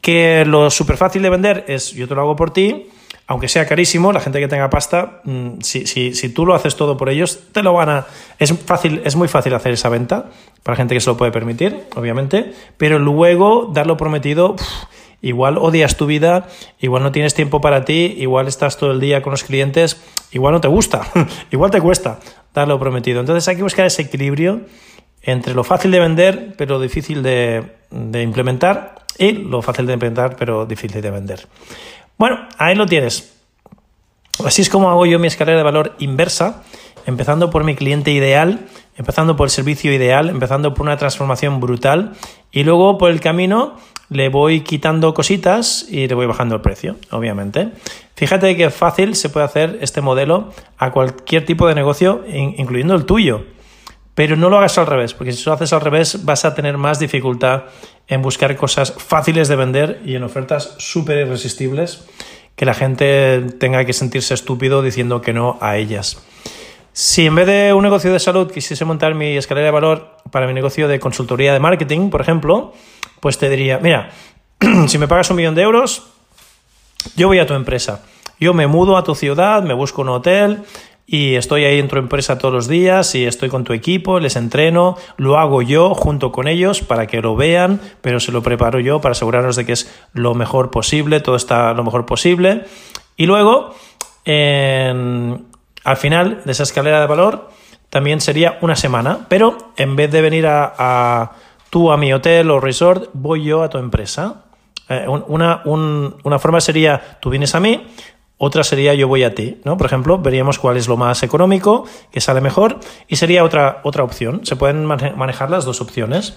Que 0.00 0.44
lo 0.46 0.70
súper 0.70 0.96
fácil 0.96 1.22
de 1.22 1.30
vender 1.30 1.64
es 1.68 1.92
yo 1.92 2.08
te 2.08 2.14
lo 2.14 2.22
hago 2.22 2.36
por 2.36 2.52
ti, 2.52 2.88
aunque 3.26 3.48
sea 3.48 3.66
carísimo, 3.66 4.12
la 4.12 4.20
gente 4.20 4.40
que 4.40 4.48
tenga 4.48 4.68
pasta, 4.68 5.20
mm, 5.24 5.60
si, 5.60 5.86
si, 5.86 6.14
si, 6.14 6.28
tú 6.28 6.44
lo 6.44 6.54
haces 6.54 6.76
todo 6.76 6.96
por 6.96 7.08
ellos, 7.08 7.40
te 7.52 7.62
lo 7.62 7.72
van 7.72 7.88
a. 7.88 8.06
Es 8.38 8.52
fácil, 8.66 9.00
es 9.04 9.16
muy 9.16 9.28
fácil 9.28 9.54
hacer 9.54 9.72
esa 9.72 9.88
venta 9.88 10.26
para 10.62 10.76
gente 10.76 10.94
que 10.94 11.00
se 11.00 11.08
lo 11.08 11.16
puede 11.16 11.32
permitir, 11.32 11.84
obviamente, 11.94 12.52
pero 12.76 12.98
luego 12.98 13.70
darlo 13.72 13.96
prometido. 13.96 14.56
Igual 15.22 15.56
odias 15.56 15.96
tu 15.96 16.06
vida, 16.06 16.48
igual 16.80 17.02
no 17.02 17.12
tienes 17.12 17.34
tiempo 17.34 17.60
para 17.60 17.84
ti, 17.84 18.14
igual 18.18 18.48
estás 18.48 18.76
todo 18.76 18.90
el 18.90 19.00
día 19.00 19.22
con 19.22 19.30
los 19.30 19.44
clientes, 19.44 20.02
igual 20.32 20.52
no 20.52 20.60
te 20.60 20.68
gusta, 20.68 21.02
igual 21.50 21.70
te 21.70 21.80
cuesta 21.80 22.18
darlo 22.52 22.78
prometido. 22.78 23.20
Entonces 23.20 23.48
hay 23.48 23.56
que 23.56 23.62
buscar 23.62 23.86
ese 23.86 24.02
equilibrio 24.02 24.62
entre 25.22 25.54
lo 25.54 25.64
fácil 25.64 25.92
de 25.92 26.00
vender, 26.00 26.54
pero 26.58 26.80
difícil 26.80 27.22
de, 27.22 27.76
de 27.90 28.22
implementar, 28.22 28.96
y 29.18 29.32
lo 29.32 29.62
fácil 29.62 29.86
de 29.86 29.94
implementar, 29.94 30.36
pero 30.36 30.66
difícil 30.66 31.00
de 31.00 31.10
vender. 31.10 31.46
Bueno, 32.18 32.48
ahí 32.58 32.74
lo 32.74 32.86
tienes. 32.86 33.32
Así 34.44 34.62
es 34.62 34.68
como 34.68 34.90
hago 34.90 35.06
yo 35.06 35.18
mi 35.18 35.28
escalera 35.28 35.58
de 35.58 35.64
valor 35.64 35.94
inversa, 35.98 36.62
empezando 37.06 37.50
por 37.50 37.64
mi 37.64 37.74
cliente 37.74 38.10
ideal, 38.10 38.66
empezando 38.96 39.36
por 39.36 39.46
el 39.46 39.50
servicio 39.50 39.92
ideal, 39.92 40.28
empezando 40.28 40.74
por 40.74 40.86
una 40.86 40.96
transformación 40.96 41.60
brutal 41.60 42.12
y 42.50 42.64
luego 42.64 42.98
por 42.98 43.10
el 43.10 43.20
camino 43.20 43.76
le 44.12 44.28
voy 44.28 44.60
quitando 44.60 45.14
cositas 45.14 45.86
y 45.88 46.06
le 46.06 46.14
voy 46.14 46.26
bajando 46.26 46.54
el 46.54 46.60
precio, 46.60 46.96
obviamente. 47.10 47.70
Fíjate 48.14 48.56
que 48.56 48.70
fácil 48.70 49.14
se 49.14 49.30
puede 49.30 49.46
hacer 49.46 49.78
este 49.80 50.00
modelo 50.00 50.52
a 50.78 50.92
cualquier 50.92 51.44
tipo 51.44 51.66
de 51.66 51.74
negocio, 51.74 52.24
incluyendo 52.28 52.94
el 52.94 53.04
tuyo. 53.06 53.44
Pero 54.14 54.36
no 54.36 54.50
lo 54.50 54.58
hagas 54.58 54.76
al 54.76 54.86
revés, 54.86 55.14
porque 55.14 55.32
si 55.32 55.42
lo 55.44 55.54
haces 55.54 55.72
al 55.72 55.80
revés 55.80 56.24
vas 56.24 56.44
a 56.44 56.54
tener 56.54 56.76
más 56.76 56.98
dificultad 56.98 57.64
en 58.08 58.20
buscar 58.20 58.54
cosas 58.56 58.92
fáciles 58.92 59.48
de 59.48 59.56
vender 59.56 60.02
y 60.04 60.14
en 60.14 60.22
ofertas 60.22 60.74
súper 60.78 61.26
irresistibles 61.26 62.04
que 62.54 62.66
la 62.66 62.74
gente 62.74 63.40
tenga 63.58 63.84
que 63.86 63.94
sentirse 63.94 64.34
estúpido 64.34 64.82
diciendo 64.82 65.22
que 65.22 65.32
no 65.32 65.56
a 65.60 65.78
ellas. 65.78 66.22
Si 66.92 67.26
en 67.26 67.34
vez 67.34 67.46
de 67.46 67.72
un 67.72 67.82
negocio 67.82 68.12
de 68.12 68.18
salud 68.18 68.50
quisiese 68.50 68.84
montar 68.84 69.14
mi 69.14 69.36
escalera 69.36 69.66
de 69.66 69.70
valor 69.70 70.16
para 70.30 70.46
mi 70.46 70.52
negocio 70.52 70.88
de 70.88 71.00
consultoría 71.00 71.52
de 71.52 71.60
marketing, 71.60 72.10
por 72.10 72.20
ejemplo, 72.20 72.74
pues 73.20 73.38
te 73.38 73.48
diría, 73.48 73.78
mira, 73.78 74.10
si 74.86 74.98
me 74.98 75.08
pagas 75.08 75.30
un 75.30 75.36
millón 75.36 75.54
de 75.54 75.62
euros, 75.62 76.08
yo 77.16 77.28
voy 77.28 77.38
a 77.38 77.46
tu 77.46 77.54
empresa. 77.54 78.02
Yo 78.38 78.52
me 78.52 78.66
mudo 78.66 78.96
a 78.96 79.04
tu 79.04 79.14
ciudad, 79.14 79.62
me 79.62 79.72
busco 79.72 80.02
un 80.02 80.10
hotel, 80.10 80.64
y 81.06 81.34
estoy 81.34 81.64
ahí 81.64 81.78
en 81.78 81.88
tu 81.88 81.96
empresa 81.96 82.38
todos 82.38 82.54
los 82.54 82.68
días 82.68 83.14
y 83.14 83.26
estoy 83.26 83.48
con 83.48 83.64
tu 83.64 83.72
equipo, 83.72 84.20
les 84.20 84.36
entreno, 84.36 84.96
lo 85.16 85.38
hago 85.38 85.60
yo 85.60 85.94
junto 85.94 86.32
con 86.32 86.48
ellos 86.48 86.80
para 86.80 87.06
que 87.06 87.20
lo 87.20 87.36
vean, 87.36 87.80
pero 88.00 88.20
se 88.20 88.32
lo 88.32 88.42
preparo 88.42 88.80
yo 88.80 89.00
para 89.00 89.12
asegurarnos 89.12 89.56
de 89.56 89.66
que 89.66 89.72
es 89.72 89.92
lo 90.14 90.34
mejor 90.34 90.70
posible, 90.70 91.20
todo 91.20 91.36
está 91.36 91.74
lo 91.74 91.84
mejor 91.84 92.06
posible. 92.06 92.64
Y 93.16 93.26
luego, 93.26 93.74
al 95.84 95.96
final 95.96 96.42
de 96.44 96.52
esa 96.52 96.62
escalera 96.62 97.00
de 97.00 97.06
valor, 97.06 97.50
también 97.90 98.20
sería 98.20 98.58
una 98.62 98.76
semana, 98.76 99.26
pero 99.28 99.72
en 99.76 99.96
vez 99.96 100.10
de 100.10 100.22
venir 100.22 100.46
a, 100.46 101.32
tú 101.70 101.92
a 101.92 101.96
mi 101.96 102.12
hotel 102.12 102.50
o 102.50 102.60
resort, 102.60 103.10
voy 103.12 103.44
yo 103.44 103.62
a 103.62 103.68
tu 103.68 103.78
empresa. 103.78 104.44
Eh, 104.88 105.06
una, 105.08 105.62
una 105.64 106.38
forma 106.38 106.60
sería, 106.60 107.18
tú 107.20 107.30
vienes 107.30 107.54
a 107.54 107.60
mí, 107.60 107.86
otra 108.38 108.64
sería 108.64 108.94
yo 108.94 109.06
voy 109.06 109.22
a 109.22 109.34
ti, 109.34 109.60
¿no? 109.64 109.76
Por 109.76 109.86
ejemplo, 109.86 110.18
veríamos 110.18 110.58
cuál 110.58 110.76
es 110.76 110.88
lo 110.88 110.96
más 110.96 111.22
económico, 111.22 111.84
que 112.10 112.20
sale 112.20 112.40
mejor, 112.40 112.80
y 113.06 113.16
sería 113.16 113.44
otra, 113.44 113.80
otra 113.84 114.02
opción. 114.02 114.44
Se 114.44 114.56
pueden 114.56 114.84
manejar 114.84 115.48
las 115.48 115.64
dos 115.64 115.80
opciones. 115.80 116.36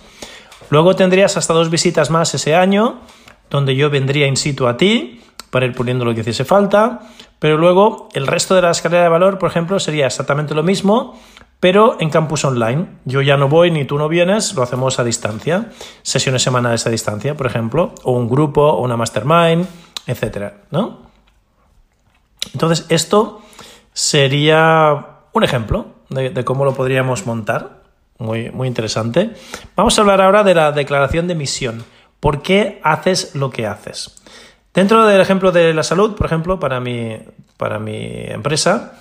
Luego 0.70 0.96
tendrías 0.96 1.36
hasta 1.38 1.54
dos 1.54 1.70
visitas 1.70 2.12
más 2.12 2.34
ese 2.36 2.54
año, 2.54 3.02
donde 3.50 3.76
yo 3.76 3.90
vendría 3.90 4.28
in 4.28 4.38
situ 4.38 4.68
a 4.68 4.78
ti 4.78 5.22
para 5.56 5.68
ir 5.68 5.74
poniendo 5.74 6.04
lo 6.04 6.14
que 6.14 6.20
hiciese 6.20 6.44
falta, 6.44 7.00
pero 7.40 7.56
luego 7.56 8.10
el 8.12 8.28
resto 8.28 8.56
de 8.56 8.62
la 8.62 8.72
escalera 8.72 9.04
de 9.04 9.08
valor, 9.08 9.40
por 9.40 9.50
ejemplo, 9.50 9.80
sería 9.80 10.06
exactamente 10.06 10.54
lo 10.54 10.64
mismo, 10.64 11.18
pero 11.62 11.96
en 12.02 12.10
campus 12.10 12.44
online. 12.44 12.88
Yo 13.06 13.22
ya 13.22 13.38
no 13.38 13.48
voy 13.48 13.72
ni 13.72 13.86
tú 13.86 13.98
no 13.98 14.10
vienes, 14.10 14.54
lo 14.54 14.64
hacemos 14.64 15.00
a 15.00 15.06
distancia, 15.06 15.72
sesiones 16.02 16.42
semanales 16.42 16.86
a 16.88 16.90
distancia, 16.90 17.38
por 17.38 17.48
ejemplo, 17.48 17.96
o 18.04 18.12
un 18.12 18.28
grupo, 18.28 18.64
o 18.64 18.82
una 18.82 18.98
mastermind, 18.98 19.66
etcétera, 20.06 20.58
¿no? 20.72 21.04
Entonces, 22.52 22.86
esto 22.90 23.42
sería 23.94 25.06
un 25.32 25.46
ejemplo 25.46 25.86
de, 26.10 26.44
cómo 26.44 26.66
lo 26.66 26.74
podríamos 26.74 27.26
montar. 27.26 27.82
Muy, 28.18 28.52
muy 28.52 28.68
interesante. 28.68 29.32
Vamos 29.78 29.98
a 29.98 30.02
hablar 30.02 30.20
ahora 30.20 30.44
de 30.44 30.54
la 30.54 30.74
declaración 30.74 31.30
de 31.30 31.36
misión. 31.36 31.86
¿Por 32.20 32.42
qué 32.42 32.82
haces 32.84 33.36
lo 33.36 33.52
que 33.52 33.66
haces? 33.68 34.22
Dentro 34.76 35.06
del 35.06 35.22
ejemplo 35.22 35.54
de 35.54 35.74
la 35.74 35.84
salud, 35.84 36.16
por 36.16 36.26
ejemplo, 36.26 36.60
para 36.60 36.82
mi, 36.82 37.18
para 37.56 37.80
mi 37.80 38.26
empresa, 38.28 39.00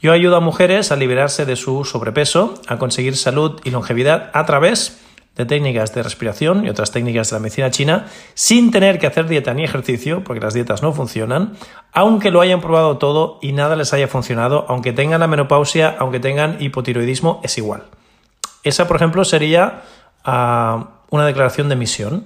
yo 0.00 0.12
ayudo 0.12 0.36
a 0.36 0.40
mujeres 0.40 0.92
a 0.92 0.96
liberarse 0.96 1.44
de 1.44 1.56
su 1.56 1.84
sobrepeso, 1.84 2.54
a 2.68 2.78
conseguir 2.78 3.16
salud 3.16 3.60
y 3.64 3.70
longevidad 3.70 4.30
a 4.32 4.46
través 4.46 5.00
de 5.34 5.44
técnicas 5.44 5.92
de 5.92 6.04
respiración 6.04 6.64
y 6.64 6.68
otras 6.68 6.92
técnicas 6.92 7.30
de 7.30 7.36
la 7.36 7.40
medicina 7.40 7.70
china 7.70 8.06
sin 8.34 8.70
tener 8.70 9.00
que 9.00 9.08
hacer 9.08 9.26
dieta 9.26 9.54
ni 9.54 9.64
ejercicio, 9.64 10.22
porque 10.22 10.40
las 10.40 10.54
dietas 10.54 10.82
no 10.82 10.92
funcionan, 10.92 11.54
aunque 11.92 12.30
lo 12.30 12.40
hayan 12.40 12.60
probado 12.60 12.98
todo 12.98 13.40
y 13.42 13.52
nada 13.52 13.74
les 13.74 13.92
haya 13.92 14.06
funcionado, 14.06 14.66
aunque 14.68 14.92
tengan 14.92 15.18
la 15.18 15.26
menopausia, 15.26 15.96
aunque 15.98 16.20
tengan 16.20 16.58
hipotiroidismo, 16.60 17.40
es 17.42 17.58
igual. 17.58 17.84
Esa, 18.62 18.86
por 18.86 18.96
ejemplo, 18.96 19.24
sería 19.24 19.82
ah, 20.24 20.90
una 21.10 21.26
declaración 21.26 21.68
de 21.68 21.76
misión. 21.76 22.24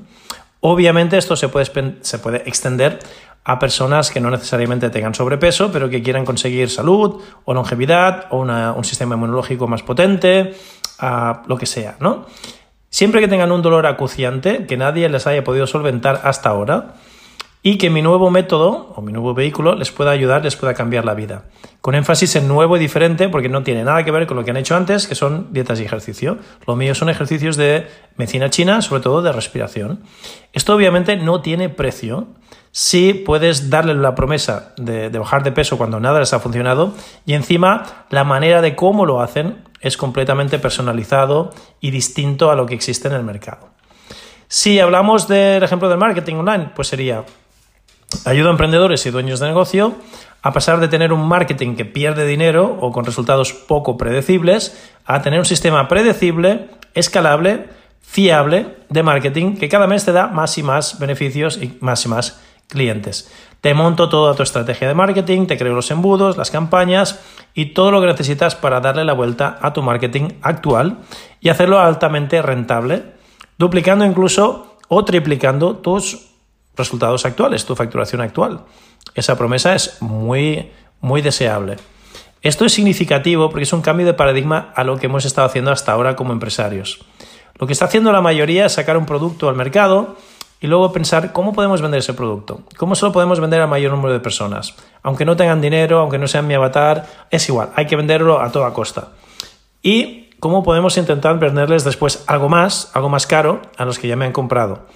Obviamente 0.65 1.19
esto 1.19 1.35
se 1.35 1.49
puede, 1.49 1.67
extender 2.47 3.01
a 3.43 3.59
personas 3.59 4.13
que 4.13 4.21
no 4.21 4.31
necesariamente 4.31 4.91
tengan 4.91 5.13
sobrepeso, 5.13 5.73
pero 5.73 5.91
que 5.91 6.05
quieran 6.05 6.25
conseguir 6.25 6.71
salud 6.71 7.21
o 7.45 7.53
longevidad 7.53 8.27
o 8.31 8.43
un 8.43 8.85
sistema 8.85 9.17
inmunológico 9.17 9.67
más 9.67 9.83
potente, 9.83 10.55
a 11.01 11.43
lo 11.49 11.59
que 11.59 11.67
sea, 11.67 11.97
¿no? 11.99 12.27
Siempre 12.91 13.21
que 13.21 13.27
tengan 13.27 13.51
un 13.51 13.61
dolor 13.61 13.87
acuciante 13.87 14.65
que 14.67 14.77
nadie 14.77 15.09
les 15.09 15.27
haya 15.27 15.43
podido 15.43 15.67
solventar 15.67 16.21
hasta 16.23 16.51
ahora, 16.51 16.95
y 17.63 17.79
que 17.79 17.91
mi 17.91 18.03
nuevo 18.03 18.31
método 18.31 18.93
o 18.97 19.03
mi 19.03 19.13
nuevo 19.13 19.35
vehículo 19.35 19.77
les 19.77 19.93
pueda 19.93 20.11
ayudar, 20.11 20.43
les 20.43 20.57
pueda 20.57 20.75
cambiar 20.75 21.05
la 21.05 21.15
vida. 21.15 21.45
Con 21.81 21.95
énfasis 21.95 22.35
en 22.37 22.49
nuevo 22.49 22.77
y 22.77 22.81
diferente 22.81 23.29
porque 23.29 23.49
no 23.49 23.63
tiene 23.63 23.85
nada 23.85 24.05
que 24.05 24.11
ver 24.11 24.27
con 24.27 24.37
lo 24.37 24.45
que 24.45 24.51
han 24.51 24.57
hecho 24.57 24.77
antes, 24.77 25.07
que 25.07 25.15
son 25.15 25.53
dietas 25.53 25.79
y 25.79 25.85
ejercicio. 25.85 26.39
Lo 26.67 26.75
mío 26.75 26.95
son 26.95 27.09
ejercicios 27.09 27.57
de 27.57 27.87
medicina 28.17 28.51
china, 28.51 28.83
sobre 28.83 29.03
todo 29.03 29.23
de 29.23 29.33
respiración. 29.33 30.01
Esto 30.53 30.75
obviamente 30.75 31.17
no 31.17 31.41
tiene 31.41 31.69
precio. 31.69 32.27
Si 32.73 33.15
puedes 33.15 33.71
darle 33.71 33.95
la 33.95 34.15
promesa 34.15 34.75
de, 34.77 35.11
de 35.11 35.19
bajar 35.19 35.45
de 35.45 35.53
peso 35.53 35.79
cuando 35.79 36.01
nada 36.01 36.19
les 36.19 36.33
ha 36.33 36.41
funcionado 36.41 36.95
y 37.27 37.35
encima 37.35 38.07
la 38.11 38.25
manera 38.25 38.61
de 38.61 38.75
cómo 38.75 39.07
lo 39.07 39.21
hacen 39.21 39.63
es 39.81 39.97
completamente 39.97 40.59
personalizado 40.59 41.51
y 41.81 41.91
distinto 41.91 42.51
a 42.51 42.57
lo 42.57 42.67
que 42.67 42.75
existe 42.75 43.09
en 43.09 43.15
el 43.15 43.25
mercado. 43.25 43.71
Si 44.49 44.81
hablamos 44.81 45.29
del 45.29 45.63
ejemplo 45.63 45.89
del 45.89 45.99
marketing 45.99 46.35
online, 46.37 46.71
pues 46.75 46.89
sería 46.89 47.25
Ayuda 48.25 48.49
a 48.49 48.53
emprendedores 48.53 49.05
y 49.07 49.11
dueños 49.11 49.41
de 49.41 49.49
negocio 49.49 49.95
a 50.43 50.53
pasar 50.53 50.81
de 50.81 50.89
tener 50.89 51.13
un 51.13 51.27
marketing 51.27 51.77
que 51.77 51.85
pierde 51.85 52.27
dinero 52.27 52.79
o 52.81 52.93
con 52.93 53.05
resultados 53.05 53.53
poco 53.53 53.97
predecibles 53.97 54.77
a 55.07 55.23
tener 55.23 55.39
un 55.39 55.45
sistema 55.45 55.89
predecible, 55.89 56.69
escalable, 56.95 57.69
fiable 58.01 58.77
de 58.89 59.03
marketing 59.03 59.57
que 59.57 59.69
cada 59.69 59.87
mes 59.87 60.05
te 60.05 60.13
da 60.13 60.27
más 60.27 60.59
y 60.59 60.63
más 60.63 60.99
beneficios 60.99 61.59
y 61.63 61.79
más 61.81 62.05
y 62.05 62.09
más 62.09 62.41
clientes. 62.69 63.31
Te 63.61 63.75
monto 63.75 64.09
toda 64.09 64.35
tu 64.35 64.43
estrategia 64.43 64.89
de 64.89 64.95
marketing, 64.95 65.47
te 65.47 65.57
creo 65.57 65.75
los 65.75 65.91
embudos, 65.91 66.37
las 66.37 66.51
campañas 66.51 67.21
y 67.55 67.67
todo 67.67 67.93
lo 67.93 68.01
que 68.01 68.09
necesitas 68.09 68.57
para 68.57 68.81
darle 68.81 69.05
la 69.05 69.13
vuelta 69.13 69.59
a 69.63 69.73
tu 69.73 69.83
marketing 69.83 70.31
actual 70.43 70.99
y 71.41 71.49
hacerlo 71.51 71.79
altamente 71.79 72.43
rentable, 72.43 73.05
duplicando 73.59 74.05
incluso 74.05 74.79
o 74.89 75.05
triplicando 75.05 75.77
tus 75.77 76.32
resultados 76.77 77.27
actuales, 77.27 77.65
tu 77.65 77.77
facturación 77.77 78.21
actual. 78.21 78.61
Esa 79.15 79.37
promesa 79.37 79.75
es 79.75 80.01
muy, 80.01 80.71
muy 81.01 81.23
deseable. 81.23 81.77
Esto 82.43 82.65
es 82.65 82.73
significativo 82.73 83.51
porque 83.51 83.63
es 83.63 83.73
un 83.73 83.83
cambio 83.83 84.07
de 84.07 84.15
paradigma 84.15 84.73
a 84.75 84.85
lo 84.85 84.99
que 84.99 85.07
hemos 85.07 85.25
estado 85.25 85.47
haciendo 85.47 85.71
hasta 85.71 85.93
ahora 85.93 86.17
como 86.17 86.33
empresarios. 86.33 87.05
Lo 87.59 87.67
que 87.67 87.73
está 87.73 87.85
haciendo 87.85 88.11
la 88.11 88.21
mayoría 88.21 88.67
es 88.67 88.73
sacar 88.73 88.97
un 88.97 89.07
producto 89.07 89.49
al 89.49 89.55
mercado 89.55 90.17
y 90.61 90.67
luego 90.67 90.93
pensar 90.93 91.33
cómo 91.33 91.53
podemos 91.53 91.83
vender 91.83 91.99
ese 91.99 92.15
producto, 92.15 92.63
cómo 92.77 92.95
solo 92.95 93.13
podemos 93.13 93.41
vender 93.41 93.61
a 93.61 93.67
mayor 93.67 93.93
número 93.93 94.13
de 94.13 94.21
personas. 94.21 94.75
Aunque 95.03 95.25
no 95.25 95.37
tengan 95.37 95.61
dinero, 95.61 96.01
aunque 96.01 96.19
no 96.19 96.27
sean 96.27 96.47
mi 96.47 96.55
avatar, 96.55 97.07
es 97.31 97.49
igual, 97.49 97.71
hay 97.75 97.87
que 97.87 97.97
venderlo 97.97 98.41
a 98.41 98.51
toda 98.51 98.73
costa. 98.73 99.09
Y 99.83 100.31
cómo 100.41 100.63
podemos 100.63 100.97
intentar 100.97 101.39
venderles 101.39 101.85
después 101.85 102.25
algo 102.27 102.49
más, 102.49 102.91
algo 102.95 103.09
más 103.09 103.27
caro 103.27 103.63
a 103.77 103.85
los 103.85 103.99
que 103.99 104.09
ya 104.09 104.17
me 104.17 104.25
han 104.25 104.33
comprado. 104.33 104.87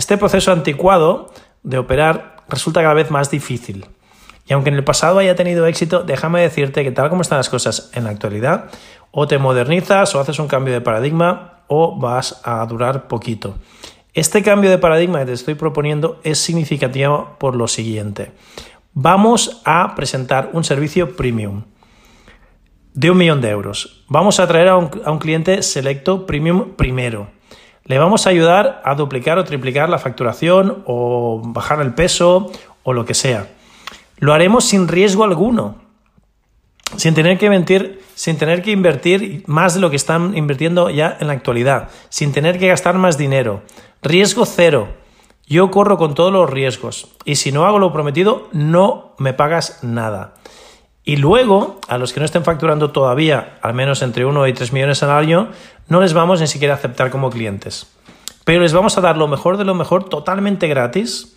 Este 0.00 0.16
proceso 0.16 0.50
anticuado 0.50 1.30
de 1.62 1.76
operar 1.76 2.36
resulta 2.48 2.80
cada 2.80 2.94
vez 2.94 3.10
más 3.10 3.30
difícil. 3.30 3.84
Y 4.46 4.54
aunque 4.54 4.70
en 4.70 4.76
el 4.76 4.82
pasado 4.82 5.18
haya 5.18 5.34
tenido 5.34 5.66
éxito, 5.66 6.04
déjame 6.04 6.40
decirte 6.40 6.82
que 6.82 6.90
tal 6.90 7.10
como 7.10 7.20
están 7.20 7.36
las 7.36 7.50
cosas 7.50 7.90
en 7.92 8.04
la 8.04 8.10
actualidad, 8.10 8.70
o 9.10 9.28
te 9.28 9.36
modernizas 9.36 10.14
o 10.14 10.20
haces 10.20 10.38
un 10.38 10.48
cambio 10.48 10.72
de 10.72 10.80
paradigma 10.80 11.64
o 11.66 11.98
vas 11.98 12.40
a 12.44 12.64
durar 12.64 13.08
poquito. 13.08 13.58
Este 14.14 14.42
cambio 14.42 14.70
de 14.70 14.78
paradigma 14.78 15.18
que 15.18 15.26
te 15.26 15.32
estoy 15.34 15.54
proponiendo 15.54 16.18
es 16.24 16.38
significativo 16.38 17.36
por 17.38 17.54
lo 17.54 17.68
siguiente. 17.68 18.32
Vamos 18.94 19.60
a 19.66 19.94
presentar 19.96 20.48
un 20.54 20.64
servicio 20.64 21.14
premium 21.14 21.64
de 22.94 23.10
un 23.10 23.18
millón 23.18 23.42
de 23.42 23.50
euros. 23.50 24.02
Vamos 24.08 24.40
a 24.40 24.48
traer 24.48 24.68
a 24.68 24.78
un, 24.78 24.90
a 25.04 25.10
un 25.10 25.18
cliente 25.18 25.62
selecto 25.62 26.24
premium 26.24 26.70
primero 26.74 27.38
le 27.90 27.98
vamos 27.98 28.24
a 28.24 28.30
ayudar 28.30 28.80
a 28.84 28.94
duplicar 28.94 29.36
o 29.38 29.44
triplicar 29.44 29.88
la 29.88 29.98
facturación 29.98 30.84
o 30.86 31.42
bajar 31.44 31.80
el 31.80 31.92
peso 31.92 32.52
o 32.84 32.92
lo 32.92 33.04
que 33.04 33.14
sea. 33.14 33.48
Lo 34.20 34.32
haremos 34.32 34.64
sin 34.64 34.86
riesgo 34.86 35.24
alguno, 35.24 35.74
sin 36.96 37.14
tener 37.14 37.36
que 37.36 37.46
invertir, 37.46 38.00
sin 38.14 38.38
tener 38.38 38.62
que 38.62 38.70
invertir 38.70 39.42
más 39.48 39.74
de 39.74 39.80
lo 39.80 39.90
que 39.90 39.96
están 39.96 40.36
invirtiendo 40.36 40.88
ya 40.88 41.16
en 41.18 41.26
la 41.26 41.32
actualidad, 41.32 41.88
sin 42.10 42.30
tener 42.30 42.60
que 42.60 42.68
gastar 42.68 42.96
más 42.96 43.18
dinero. 43.18 43.64
Riesgo 44.02 44.46
cero. 44.46 44.86
Yo 45.48 45.72
corro 45.72 45.98
con 45.98 46.14
todos 46.14 46.32
los 46.32 46.48
riesgos 46.48 47.08
y 47.24 47.34
si 47.34 47.50
no 47.50 47.66
hago 47.66 47.80
lo 47.80 47.92
prometido, 47.92 48.46
no 48.52 49.16
me 49.18 49.32
pagas 49.32 49.82
nada. 49.82 50.34
Y 51.10 51.16
luego, 51.16 51.80
a 51.88 51.98
los 51.98 52.12
que 52.12 52.20
no 52.20 52.24
estén 52.24 52.44
facturando 52.44 52.92
todavía 52.92 53.58
al 53.62 53.74
menos 53.74 54.00
entre 54.02 54.24
1 54.24 54.46
y 54.46 54.52
3 54.52 54.72
millones 54.72 55.02
al 55.02 55.10
año, 55.10 55.48
no 55.88 56.00
les 56.00 56.12
vamos 56.12 56.40
ni 56.40 56.46
siquiera 56.46 56.74
a 56.74 56.76
aceptar 56.76 57.10
como 57.10 57.30
clientes. 57.30 57.88
Pero 58.44 58.60
les 58.60 58.72
vamos 58.72 58.96
a 58.96 59.00
dar 59.00 59.16
lo 59.16 59.26
mejor 59.26 59.56
de 59.56 59.64
lo 59.64 59.74
mejor 59.74 60.08
totalmente 60.08 60.68
gratis 60.68 61.36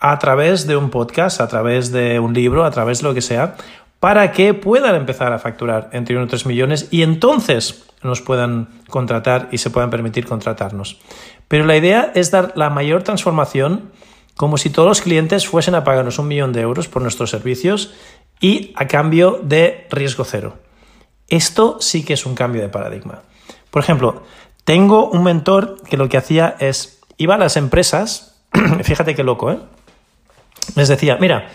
a 0.00 0.18
través 0.18 0.66
de 0.66 0.76
un 0.76 0.90
podcast, 0.90 1.40
a 1.40 1.46
través 1.46 1.92
de 1.92 2.18
un 2.18 2.34
libro, 2.34 2.64
a 2.64 2.72
través 2.72 2.98
de 2.98 3.04
lo 3.06 3.14
que 3.14 3.20
sea, 3.20 3.54
para 4.00 4.32
que 4.32 4.54
puedan 4.54 4.96
empezar 4.96 5.32
a 5.32 5.38
facturar 5.38 5.88
entre 5.92 6.16
1 6.16 6.24
y 6.24 6.28
3 6.28 6.46
millones 6.46 6.88
y 6.90 7.02
entonces 7.02 7.84
nos 8.02 8.22
puedan 8.22 8.70
contratar 8.90 9.48
y 9.52 9.58
se 9.58 9.70
puedan 9.70 9.90
permitir 9.90 10.26
contratarnos. 10.26 10.98
Pero 11.46 11.64
la 11.64 11.76
idea 11.76 12.10
es 12.16 12.32
dar 12.32 12.54
la 12.56 12.70
mayor 12.70 13.04
transformación 13.04 13.92
como 14.36 14.56
si 14.56 14.70
todos 14.70 14.88
los 14.88 15.00
clientes 15.02 15.46
fuesen 15.46 15.74
a 15.74 15.84
pagarnos 15.84 16.18
un 16.18 16.26
millón 16.26 16.52
de 16.52 16.62
euros 16.62 16.88
por 16.88 17.02
nuestros 17.02 17.30
servicios 17.30 17.92
y 18.42 18.74
a 18.76 18.86
cambio 18.88 19.40
de 19.42 19.86
riesgo 19.90 20.24
cero. 20.24 20.58
Esto 21.28 21.78
sí 21.80 22.04
que 22.04 22.12
es 22.12 22.26
un 22.26 22.34
cambio 22.34 22.60
de 22.60 22.68
paradigma. 22.68 23.22
Por 23.70 23.82
ejemplo, 23.82 24.24
tengo 24.64 25.08
un 25.08 25.22
mentor 25.22 25.80
que 25.88 25.96
lo 25.96 26.10
que 26.10 26.18
hacía 26.18 26.56
es, 26.58 27.00
iba 27.16 27.36
a 27.36 27.38
las 27.38 27.56
empresas, 27.56 28.44
fíjate 28.82 29.14
qué 29.14 29.22
loco, 29.22 29.50
¿eh? 29.50 29.58
Les 30.76 30.88
decía, 30.88 31.16
mira, 31.20 31.48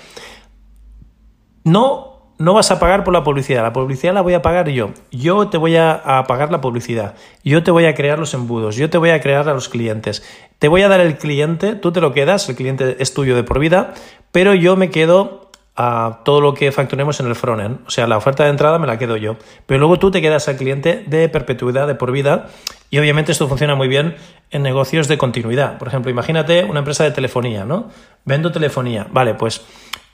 no, 1.63 2.34
no 2.38 2.53
vas 2.53 2.72
a 2.72 2.79
pagar 2.79 3.03
por 3.03 3.13
la 3.13 3.24
publicidad, 3.24 3.63
la 3.63 3.74
publicidad 3.74 4.13
la 4.13 4.22
voy 4.22 4.34
a 4.34 4.41
pagar 4.41 4.70
yo. 4.70 4.91
Yo 5.12 5.50
te 5.50 5.58
voy 5.58 5.75
a, 5.75 5.91
a, 5.91 6.24
pagar 6.24 6.51
la 6.51 6.62
publicidad, 6.62 7.15
yo 7.44 7.63
te 7.63 7.72
voy 7.72 7.86
a 7.86 7.96
crear 7.96 8.17
los 8.17 8.34
embudos, 8.34 8.77
yo 8.77 8.89
te 8.89 8.98
voy 8.98 9.10
a 9.10 9.20
crear 9.20 9.48
a 9.50 9.53
los 9.53 9.67
clientes. 9.67 10.24
Te 10.58 10.70
voy 10.70 10.84
a 10.84 10.88
dar 10.88 11.01
el 11.01 11.17
cliente, 11.17 11.75
tú 11.75 11.91
te 11.91 12.01
lo 12.01 12.13
quedas, 12.13 12.48
el 12.48 12.56
cliente 12.56 12.96
es 13.00 13.13
tuyo 13.13 13.36
de 13.36 13.44
por 13.44 13.60
vida, 13.60 13.94
pero 14.32 14.53
yo 14.53 14.75
me 14.75 14.89
quedo 14.89 15.47
a 15.77 16.22
todo 16.25 16.41
lo 16.41 16.55
que 16.55 16.72
facturemos 16.72 17.19
en 17.19 17.27
el 17.27 17.36
frontend. 17.36 17.81
O 17.86 17.91
sea, 17.91 18.07
la 18.07 18.17
oferta 18.17 18.43
de 18.43 18.50
entrada 18.50 18.79
me 18.79 18.88
la 18.88 18.98
quedo 18.98 19.15
yo. 19.15 19.38
Pero 19.67 19.79
luego 19.79 20.00
tú 20.00 20.10
te 20.10 20.22
quedas 20.22 20.48
al 20.48 20.57
cliente 20.57 21.03
de 21.05 21.29
perpetuidad, 21.29 21.86
de 21.86 21.93
por 21.93 22.12
vida. 22.12 22.48
Y 22.89 22.98
obviamente 22.98 23.31
esto 23.31 23.48
funciona 23.48 23.75
muy 23.75 23.88
bien 23.88 24.15
en 24.50 24.63
negocios 24.63 25.07
de 25.07 25.19
continuidad. 25.19 25.77
Por 25.77 25.88
ejemplo, 25.88 26.10
imagínate 26.10 26.63
una 26.63 26.79
empresa 26.79 27.03
de 27.03 27.12
telefonía, 27.12 27.63
¿no? 27.63 27.89
Vendo 28.25 28.51
telefonía. 28.51 29.05
Vale, 29.12 29.36
pues 29.36 29.62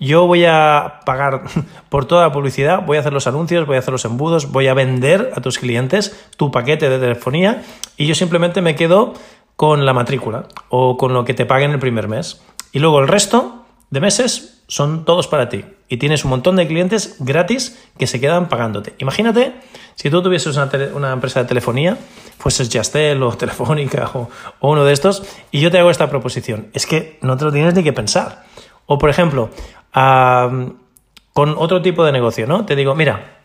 yo 0.02 0.28
voy 0.28 0.44
a 0.44 1.00
pagar 1.06 1.44
por 1.90 2.06
toda 2.06 2.24
la 2.24 2.34
publicidad, 2.34 2.86
voy 2.86 2.98
a 2.98 3.00
hacer 3.00 3.14
los 3.14 3.26
anuncios, 3.28 3.66
voy 3.66 3.78
a 3.78 3.80
hacer 3.80 3.94
los 3.94 4.04
embudos, 4.04 4.52
voy 4.52 4.68
a 4.68 4.74
vender 4.74 5.32
a 5.34 5.40
tus 5.40 5.60
clientes 5.60 6.30
tu 6.36 6.52
paquete 6.52 6.90
de 6.90 7.00
telefonía 7.00 7.64
y 7.96 8.06
yo 8.08 8.16
simplemente 8.16 8.62
me 8.62 8.76
quedo 8.76 9.14
con 9.56 9.86
la 9.86 9.94
matrícula 9.94 10.48
o 10.68 10.98
con 10.98 11.14
lo 11.14 11.24
que 11.24 11.34
te 11.34 11.46
paguen 11.46 11.72
el 11.72 11.80
primer 11.80 12.10
mes. 12.10 12.44
Y 12.74 12.80
luego 12.80 13.00
el 13.00 13.08
resto 13.08 13.66
de 13.92 14.02
meses 14.02 14.53
son 14.74 15.06
todos 15.06 15.28
para 15.28 15.50
ti. 15.50 15.66
Y 15.88 15.98
tienes 15.98 16.24
un 16.24 16.32
montón 16.32 16.56
de 16.56 16.66
clientes 16.66 17.18
gratis 17.20 17.80
que 18.00 18.08
se 18.08 18.20
quedan 18.20 18.50
pagándote. 18.50 18.96
Imagínate 18.98 19.54
si 19.94 20.10
tú 20.10 20.24
tuvieses 20.24 20.58
una, 20.58 21.14
empresa 21.14 21.44
de 21.44 21.46
telefonía, 21.48 21.96
fueses 22.40 22.72
Jastel 22.74 23.22
o 23.22 23.32
Telefónica 23.38 24.10
o, 24.16 24.30
uno 24.62 24.84
de 24.84 24.92
estos, 24.92 25.22
y 25.52 25.60
yo 25.60 25.70
te 25.70 25.78
hago 25.78 25.92
esta 25.92 26.10
proposición. 26.10 26.70
Es 26.74 26.88
que 26.88 27.20
no 27.22 27.38
te 27.38 27.46
lo 27.46 27.52
tienes 27.52 27.76
ni 27.76 27.84
que 27.84 27.94
pensar. 27.94 28.46
O, 28.88 28.98
por 28.98 29.12
ejemplo, 29.12 29.52
con 29.92 31.56
otro 31.56 31.84
tipo 31.84 32.04
de 32.04 32.12
negocio, 32.12 32.48
¿no? 32.48 32.66
Te 32.66 32.76
digo, 32.76 32.96
mira, 32.96 33.42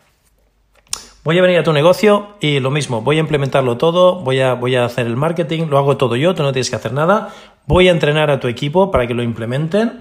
voy 1.24 1.38
a 1.38 1.42
venir 1.42 1.58
a 1.58 1.62
tu 1.62 1.74
negocio 1.74 2.36
y 2.40 2.58
lo 2.60 2.70
mismo, 2.70 3.02
voy 3.02 3.18
a 3.18 3.20
implementarlo 3.20 3.76
todo, 3.76 4.20
voy 4.20 4.40
a, 4.40 4.54
voy 4.54 4.76
a 4.76 4.86
hacer 4.86 5.06
el 5.06 5.16
marketing, 5.16 5.66
lo 5.68 5.76
hago 5.76 5.98
todo 5.98 6.16
yo, 6.16 6.34
tú 6.34 6.42
no 6.42 6.52
tienes 6.52 6.70
que 6.70 6.76
hacer 6.76 6.94
nada, 6.94 7.34
voy 7.66 7.88
a 7.88 7.90
entrenar 7.90 8.30
a 8.30 8.40
tu 8.40 8.48
equipo 8.48 8.90
para 8.90 9.06
que 9.06 9.12
lo 9.12 9.22
implementen 9.22 10.00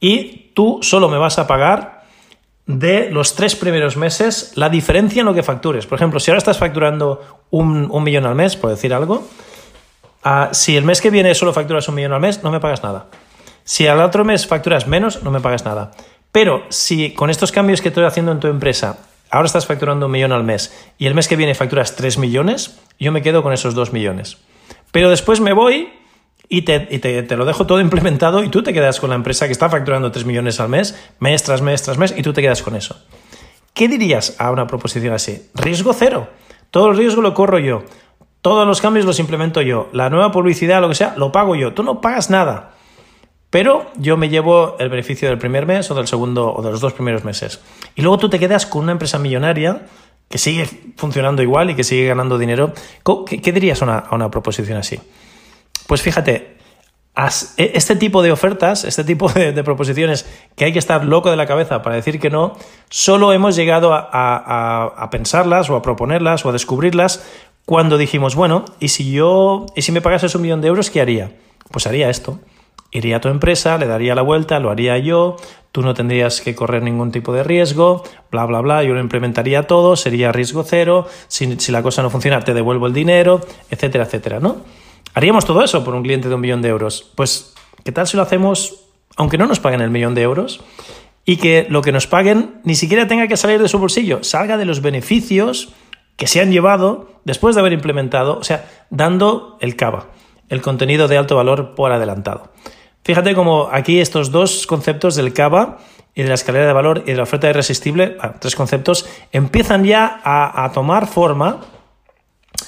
y 0.00 0.43
tú 0.54 0.78
solo 0.82 1.08
me 1.08 1.18
vas 1.18 1.38
a 1.38 1.46
pagar 1.46 2.04
de 2.66 3.10
los 3.10 3.34
tres 3.34 3.56
primeros 3.56 3.96
meses 3.96 4.52
la 4.54 4.68
diferencia 4.68 5.20
en 5.20 5.26
lo 5.26 5.34
que 5.34 5.42
factures. 5.42 5.86
Por 5.86 5.96
ejemplo, 5.96 6.18
si 6.18 6.30
ahora 6.30 6.38
estás 6.38 6.58
facturando 6.58 7.44
un, 7.50 7.90
millón 8.02 8.26
al 8.26 8.34
mes, 8.34 8.56
por 8.56 8.70
decir 8.70 8.94
algo, 8.94 9.26
ah, 10.22 10.48
si 10.52 10.76
el 10.76 10.84
mes 10.84 11.00
que 11.00 11.10
viene 11.10 11.34
solo 11.34 11.52
facturas 11.52 11.88
un 11.88 11.96
millón 11.96 12.12
al 12.12 12.20
mes, 12.20 12.42
no 12.42 12.50
me 12.50 12.60
pagas 12.60 12.82
nada. 12.82 13.06
Si 13.64 13.86
al 13.86 14.00
otro 14.00 14.24
mes 14.24 14.46
facturas 14.46 14.86
menos, 14.86 15.22
no 15.22 15.30
me 15.30 15.40
pagas 15.40 15.64
nada. 15.64 15.90
Pero 16.32 16.64
si 16.68 17.12
con 17.12 17.30
estos 17.30 17.52
cambios 17.52 17.80
que 17.80 17.88
estoy 17.88 18.04
haciendo 18.04 18.32
en 18.32 18.40
tu 18.40 18.48
empresa, 18.48 18.98
ahora 19.30 19.46
estás 19.46 19.66
facturando 19.66 20.06
un 20.06 20.12
millón 20.12 20.32
al 20.32 20.44
mes 20.44 20.74
y 20.98 21.06
el 21.06 21.14
mes 21.14 21.28
que 21.28 21.36
viene 21.36 21.54
facturas 21.54 21.96
tres 21.96 22.18
millones, 22.18 22.78
yo 22.98 23.12
me 23.12 23.22
quedo 23.22 23.42
con 23.42 23.52
esos 23.52 23.74
dos 23.74 23.92
millones. 23.92 24.38
Pero 24.90 25.10
después 25.10 25.40
me 25.40 25.52
voy 25.52 25.92
y, 26.48 26.62
te, 26.62 27.36
lo 27.36 27.44
dejo 27.44 27.66
todo 27.66 27.80
implementado 27.80 28.44
y 28.44 28.48
tú 28.48 28.62
te 28.62 28.72
quedas 28.72 29.00
con 29.00 29.10
la 29.10 29.16
empresa 29.16 29.46
que 29.46 29.52
está 29.52 29.68
facturando 29.68 30.12
3 30.12 30.24
millones 30.24 30.60
al 30.60 30.68
mes, 30.68 30.98
mes 31.18 31.42
tras 31.42 31.62
mes 31.62 31.82
tras 31.82 31.98
mes, 31.98 32.14
y 32.16 32.22
tú 32.22 32.32
te 32.32 32.42
quedas 32.42 32.62
con 32.62 32.76
eso. 32.76 32.96
¿Qué 33.72 33.88
dirías 33.88 34.36
a 34.38 34.50
una 34.50 34.66
proposición 34.66 35.14
así? 35.14 35.50
Riesgo 35.54 35.92
cero. 35.92 36.28
Todo 36.70 36.90
el 36.90 36.96
riesgo 36.96 37.22
lo 37.22 37.34
corro 37.34 37.58
yo. 37.58 37.82
Todos 38.40 38.66
los 38.66 38.80
cambios 38.80 39.06
los 39.06 39.18
implemento 39.18 39.62
yo. 39.62 39.88
La 39.92 40.10
nueva 40.10 40.30
publicidad, 40.30 40.80
lo 40.80 40.88
que 40.88 40.94
sea, 40.94 41.14
lo 41.16 41.32
pago 41.32 41.56
yo. 41.56 41.72
Tú 41.72 41.82
no 41.82 42.00
pagas 42.00 42.30
nada. 42.30 42.74
Pero 43.54 43.86
yo 43.96 44.16
me 44.16 44.28
llevo 44.28 44.76
el 44.80 44.88
beneficio 44.88 45.28
del 45.28 45.38
primer 45.38 45.64
mes 45.64 45.88
o 45.88 45.94
del 45.94 46.08
segundo 46.08 46.52
o 46.52 46.60
de 46.60 46.72
los 46.72 46.80
dos 46.80 46.92
primeros 46.92 47.24
meses. 47.24 47.60
Y 47.94 48.02
luego 48.02 48.18
tú 48.18 48.28
te 48.28 48.40
quedas 48.40 48.66
con 48.66 48.82
una 48.82 48.92
empresa 48.92 49.18
millonaria 49.18 49.86
que 50.28 50.38
sigue 50.38 50.68
funcionando 50.96 51.40
igual 51.42 51.70
y 51.70 51.76
que 51.76 51.84
sigue 51.84 52.06
ganando 52.06 52.36
dinero. 52.36 52.72
¿Qué, 53.26 53.52
dirías 53.52 53.80
a 53.82 54.08
una, 54.10 54.30
proposición 54.30 54.78
así? 54.78 54.98
Pues 55.86 56.02
fíjate, 56.02 56.54
e, 57.56 57.72
este 57.74 57.94
tipo 57.94 58.22
de 58.22 58.32
ofertas, 58.32 58.84
este 58.84 59.04
tipo 59.04 59.28
de, 59.28 59.62
proposiciones 59.62 60.26
que 60.56 60.64
hay 60.64 60.72
que 60.72 60.78
estar 60.78 61.04
loco 61.04 61.30
de 61.30 61.36
la 61.36 61.46
cabeza 61.46 61.82
para 61.82 61.96
decir 61.96 62.18
que 62.18 62.30
no, 62.30 62.56
solo 62.88 63.32
hemos 63.32 63.54
llegado 63.54 63.92
a, 63.94 65.08
pensarlas 65.10 65.70
o 65.70 65.76
a 65.76 65.82
proponerlas 65.82 66.44
o 66.44 66.48
a 66.48 66.52
descubrirlas 66.52 67.24
cuando 67.64 67.98
dijimos, 67.98 68.34
bueno, 68.34 68.64
¿y 68.80 68.88
si 68.88 69.12
yo, 69.12 69.66
y 69.76 69.82
si 69.82 69.92
me 69.92 70.00
pagases 70.00 70.34
un 70.34 70.42
millón 70.42 70.60
de 70.60 70.68
euros, 70.68 70.90
qué 70.90 71.00
haría? 71.00 71.32
Pues 71.70 71.86
haría 71.86 72.10
esto. 72.10 72.40
Iría 72.90 73.16
a 73.16 73.20
tu 73.20 73.28
empresa, 73.28 73.78
le 73.78 73.86
daría 73.86 74.14
la 74.14 74.22
vuelta, 74.22 74.60
lo 74.60 74.70
haría 74.70 74.98
yo, 74.98 75.36
tú 75.72 75.82
no 75.82 75.94
tendrías 75.94 76.40
que 76.40 76.54
correr 76.54 76.82
ningún 76.82 77.10
tipo 77.10 77.32
de 77.32 77.42
riesgo, 77.42 78.04
bla, 78.30 78.44
bla, 78.44 78.60
bla, 78.60 78.84
yo 78.84 78.92
lo 78.94 79.00
implementaría 79.00 79.66
todo, 79.66 79.96
sería 79.96 80.30
riesgo 80.30 80.62
cero, 80.62 81.06
si, 81.26 81.58
si 81.58 81.72
la 81.72 81.82
cosa 81.82 82.02
no 82.02 82.10
funciona 82.10 82.40
te 82.40 82.54
devuelvo 82.54 82.86
el 82.86 82.92
dinero, 82.92 83.40
etcétera, 83.70 84.04
etcétera, 84.04 84.40
¿no? 84.40 84.58
Haríamos 85.14 85.44
todo 85.44 85.62
eso 85.62 85.84
por 85.84 85.94
un 85.94 86.02
cliente 86.02 86.28
de 86.28 86.34
un 86.34 86.40
millón 86.40 86.62
de 86.62 86.68
euros. 86.68 87.10
Pues, 87.14 87.54
¿qué 87.84 87.92
tal 87.92 88.06
si 88.06 88.16
lo 88.16 88.22
hacemos 88.22 88.80
aunque 89.16 89.38
no 89.38 89.46
nos 89.46 89.60
paguen 89.60 89.80
el 89.80 89.90
millón 89.90 90.14
de 90.14 90.22
euros? 90.22 90.60
Y 91.24 91.36
que 91.36 91.66
lo 91.70 91.82
que 91.82 91.92
nos 91.92 92.06
paguen 92.06 92.60
ni 92.64 92.74
siquiera 92.74 93.06
tenga 93.06 93.28
que 93.28 93.36
salir 93.36 93.62
de 93.62 93.68
su 93.68 93.78
bolsillo, 93.78 94.22
salga 94.22 94.56
de 94.56 94.64
los 94.64 94.82
beneficios 94.82 95.72
que 96.16 96.26
se 96.26 96.40
han 96.40 96.52
llevado 96.52 97.10
después 97.24 97.54
de 97.54 97.60
haber 97.60 97.72
implementado, 97.72 98.38
o 98.38 98.44
sea, 98.44 98.68
dando 98.90 99.56
el 99.60 99.76
cava, 99.76 100.08
el 100.48 100.60
contenido 100.60 101.08
de 101.08 101.16
alto 101.16 101.36
valor 101.36 101.74
por 101.74 101.92
adelantado. 101.92 102.52
Fíjate 103.04 103.34
cómo 103.34 103.68
aquí 103.70 104.00
estos 104.00 104.30
dos 104.30 104.66
conceptos 104.66 105.14
del 105.14 105.32
cava 105.32 105.78
y 106.14 106.22
de 106.22 106.28
la 106.28 106.34
escalera 106.34 106.66
de 106.66 106.72
valor 106.72 107.02
y 107.06 107.10
de 107.10 107.16
la 107.16 107.24
oferta 107.24 107.50
irresistible, 107.50 108.16
tres 108.40 108.54
conceptos, 108.54 109.06
empiezan 109.32 109.84
ya 109.84 110.20
a, 110.24 110.70
tomar 110.72 111.06
forma. 111.06 111.60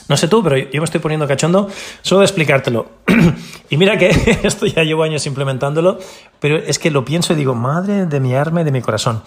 No 0.08 0.16
sé 0.16 0.28
tú, 0.28 0.42
pero 0.42 0.56
yo 0.56 0.80
me 0.80 0.84
estoy 0.84 1.00
poniendo 1.00 1.26
cachondo 1.26 1.68
solo 2.02 2.20
de 2.20 2.26
explicártelo. 2.26 2.86
y 3.70 3.76
mira 3.76 3.98
que 3.98 4.08
esto 4.44 4.66
ya 4.66 4.82
llevo 4.84 5.02
años 5.02 5.26
implementándolo, 5.26 5.98
pero 6.38 6.56
es 6.56 6.78
que 6.78 6.90
lo 6.90 7.04
pienso 7.04 7.32
y 7.32 7.36
digo, 7.36 7.54
madre 7.54 8.06
de 8.06 8.20
mi 8.20 8.34
arma 8.34 8.60
y 8.60 8.64
de 8.64 8.72
mi 8.72 8.82
corazón. 8.82 9.22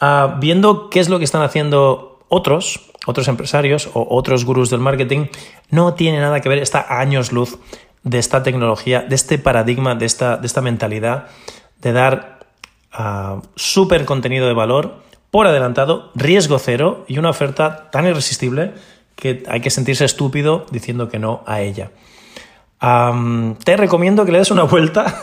Ah, 0.00 0.36
viendo 0.40 0.90
qué 0.90 1.00
es 1.00 1.08
lo 1.08 1.18
que 1.18 1.24
están 1.24 1.42
haciendo 1.42 2.20
otros, 2.28 2.80
otros 3.06 3.28
empresarios 3.28 3.88
o 3.94 4.06
otros 4.10 4.44
gurús 4.44 4.68
del 4.70 4.80
marketing, 4.80 5.26
no 5.70 5.94
tiene 5.94 6.20
nada 6.20 6.40
que 6.40 6.48
ver, 6.48 6.58
está 6.58 6.98
años 6.98 7.32
luz 7.32 7.58
de 8.02 8.18
esta 8.18 8.42
tecnología, 8.42 9.02
de 9.02 9.14
este 9.14 9.38
paradigma, 9.38 9.94
de 9.94 10.06
esta, 10.06 10.36
de 10.36 10.46
esta 10.46 10.60
mentalidad 10.60 11.26
de 11.80 11.92
dar 11.92 12.46
uh, 12.98 13.40
súper 13.54 14.04
contenido 14.04 14.46
de 14.46 14.54
valor 14.54 15.02
por 15.30 15.46
adelantado, 15.46 16.10
riesgo 16.14 16.58
cero 16.58 17.04
y 17.08 17.18
una 17.18 17.30
oferta 17.30 17.90
tan 17.90 18.06
irresistible 18.06 18.74
que 19.16 19.42
hay 19.48 19.60
que 19.60 19.70
sentirse 19.70 20.04
estúpido 20.04 20.66
diciendo 20.70 21.08
que 21.08 21.18
no 21.18 21.42
a 21.46 21.62
ella. 21.62 21.90
te 23.64 23.76
recomiendo 23.76 24.24
que 24.24 24.32
le 24.32 24.38
des 24.38 24.50
una 24.50 24.64
vuelta 24.64 25.22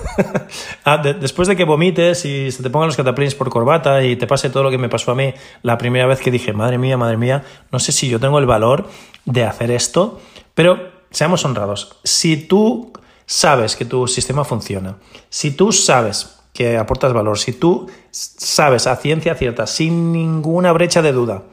después 1.22 1.48
de 1.48 1.56
que 1.56 1.64
vomites 1.64 2.26
y 2.26 2.52
se 2.52 2.64
te 2.64 2.70
pongan 2.70 2.88
los 2.88 2.98
cataplines 2.98 3.36
por 3.36 3.50
corbata 3.50 4.04
y 4.04 4.16
te 4.16 4.28
pase 4.28 4.50
todo 4.50 4.64
lo 4.64 4.72
que 4.72 4.80
me 4.80 4.90
pasó 4.90 5.12
a 5.12 5.16
mí 5.16 5.34
la 5.62 5.78
primera 5.78 6.08
vez 6.08 6.20
que 6.20 6.32
dije, 6.32 6.52
madre 6.52 6.78
mía, 6.80 6.98
madre 6.98 7.18
mía, 7.18 7.44
no 7.72 7.80
sé 7.80 7.92
si 7.92 8.10
yo 8.10 8.20
tengo 8.20 8.40
el 8.40 8.48
valor 8.48 8.90
de 9.26 9.46
hacer 9.46 9.72
esto, 9.72 10.20
pero 10.56 10.92
seamos 11.12 11.46
honrados, 11.46 12.00
si 12.04 12.36
tú 12.36 12.92
sabes 13.28 13.76
que 13.76 13.86
tu 13.86 14.08
sistema 14.08 14.44
funciona, 14.44 14.98
si 15.30 15.52
tú 15.52 15.72
sabes 15.72 16.40
que 16.54 16.78
aportas 16.78 17.14
valor, 17.14 17.38
si 17.38 17.54
tú 17.54 17.90
sabes 18.12 18.88
a 18.88 18.96
ciencia 18.96 19.36
cierta, 19.36 19.66
sin 19.68 20.12
ninguna 20.12 20.72
brecha 20.72 21.02
de 21.02 21.12
duda, 21.12 21.44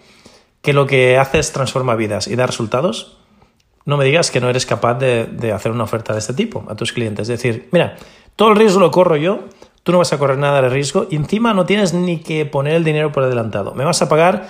que 0.63 0.73
lo 0.73 0.87
que 0.87 1.19
haces 1.19 1.53
transforma 1.53 1.97
vidas 1.97 2.27
y 2.27 2.37
da 2.37 2.47
resultados, 2.47 3.19
no 3.85 3.97
me 3.97 4.05
digas 4.05 4.31
que 4.31 4.41
no 4.41 4.49
eres 4.51 4.67
capaz 4.67 4.95
de, 4.95 5.53
hacer 5.55 5.73
una 5.73 5.85
oferta 5.85 6.13
de 6.13 6.19
este 6.19 6.35
tipo 6.35 6.65
a 6.69 6.77
tus 6.77 6.93
clientes. 6.93 7.29
Es 7.29 7.43
decir, 7.43 7.69
mira, 7.73 7.97
todo 8.37 8.51
el 8.51 8.57
riesgo 8.57 8.81
lo 8.81 8.91
corro 8.91 9.17
yo, 9.17 9.41
tú 9.83 9.93
no 9.93 9.99
vas 9.99 10.13
a 10.13 10.19
correr 10.19 10.39
nada 10.39 10.61
de 10.63 10.69
riesgo 10.69 11.07
y 11.11 11.17
encima 11.17 11.55
no 11.55 11.67
tienes 11.67 11.95
ni 11.95 12.19
que 12.19 12.45
poner 12.47 12.75
el 12.75 12.85
dinero 12.85 13.13
por 13.13 13.25
adelantado. 13.25 13.75
Me 13.75 13.85
vas 13.85 14.03
a 14.03 14.09
pagar 14.09 14.49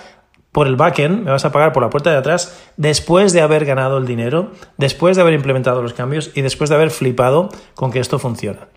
por 0.51 0.67
el 0.67 0.75
backend, 0.75 1.23
me 1.23 1.31
vas 1.31 1.45
a 1.45 1.51
pagar 1.51 1.71
por 1.71 1.81
la 1.81 1.89
puerta 1.89 2.11
de 2.11 2.17
atrás 2.17 2.61
después 2.75 3.31
de 3.31 3.41
haber 3.41 3.63
ganado 3.65 3.97
el 3.97 4.05
dinero, 4.05 4.51
después 4.77 5.15
de 5.15 5.21
haber 5.21 5.33
implementado 5.33 5.81
los 5.81 5.93
cambios 5.93 6.31
y 6.35 6.41
después 6.41 6.69
de 6.69 6.75
haber 6.75 6.91
flipado 6.91 7.49
con 7.73 7.91
que 7.91 7.99
esto 7.99 8.19
funciona. 8.19 8.67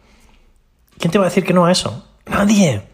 ¿Quién 0.99 1.11
te 1.11 1.18
va 1.18 1.25
a 1.25 1.29
decir 1.29 1.44
que 1.44 1.53
no 1.53 1.66
a 1.66 1.73
eso? 1.73 2.07
Nadie. 2.27 2.93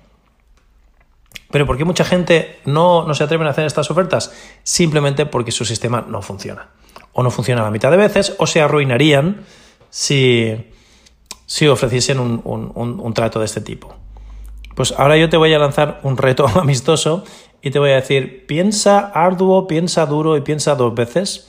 Pero 1.50 1.66
¿por 1.66 1.76
qué 1.76 1.84
mucha 1.84 2.04
gente 2.04 2.60
no, 2.64 3.06
no 3.06 3.14
se 3.14 3.24
atreven 3.24 3.46
a 3.46 3.50
hacer 3.50 3.66
estas 3.66 3.90
ofertas? 3.90 4.32
Simplemente 4.62 5.26
porque 5.26 5.52
su 5.52 5.64
sistema 5.64 6.04
no 6.06 6.22
funciona. 6.22 6.68
O 7.12 7.22
no 7.22 7.30
funciona 7.30 7.62
la 7.62 7.70
mitad 7.70 7.90
de 7.90 7.96
veces, 7.96 8.34
o 8.38 8.46
se 8.46 8.60
arruinarían 8.60 9.44
si, 9.90 10.54
si 11.46 11.66
ofreciesen 11.66 12.20
un, 12.20 12.40
un 12.44 13.14
trato 13.14 13.40
de 13.40 13.46
este 13.46 13.60
tipo. 13.60 13.94
Pues 14.74 14.94
ahora 14.96 15.16
yo 15.16 15.28
te 15.28 15.36
voy 15.36 15.52
a 15.52 15.58
lanzar 15.58 16.00
un 16.04 16.16
reto 16.16 16.46
amistoso 16.54 17.24
y 17.62 17.70
te 17.70 17.78
voy 17.78 17.90
a 17.90 17.96
decir, 17.96 18.46
piensa 18.46 18.98
arduo, 19.00 19.66
piensa 19.66 20.06
duro 20.06 20.36
y 20.36 20.40
piensa 20.40 20.74
dos 20.74 20.94
veces. 20.94 21.48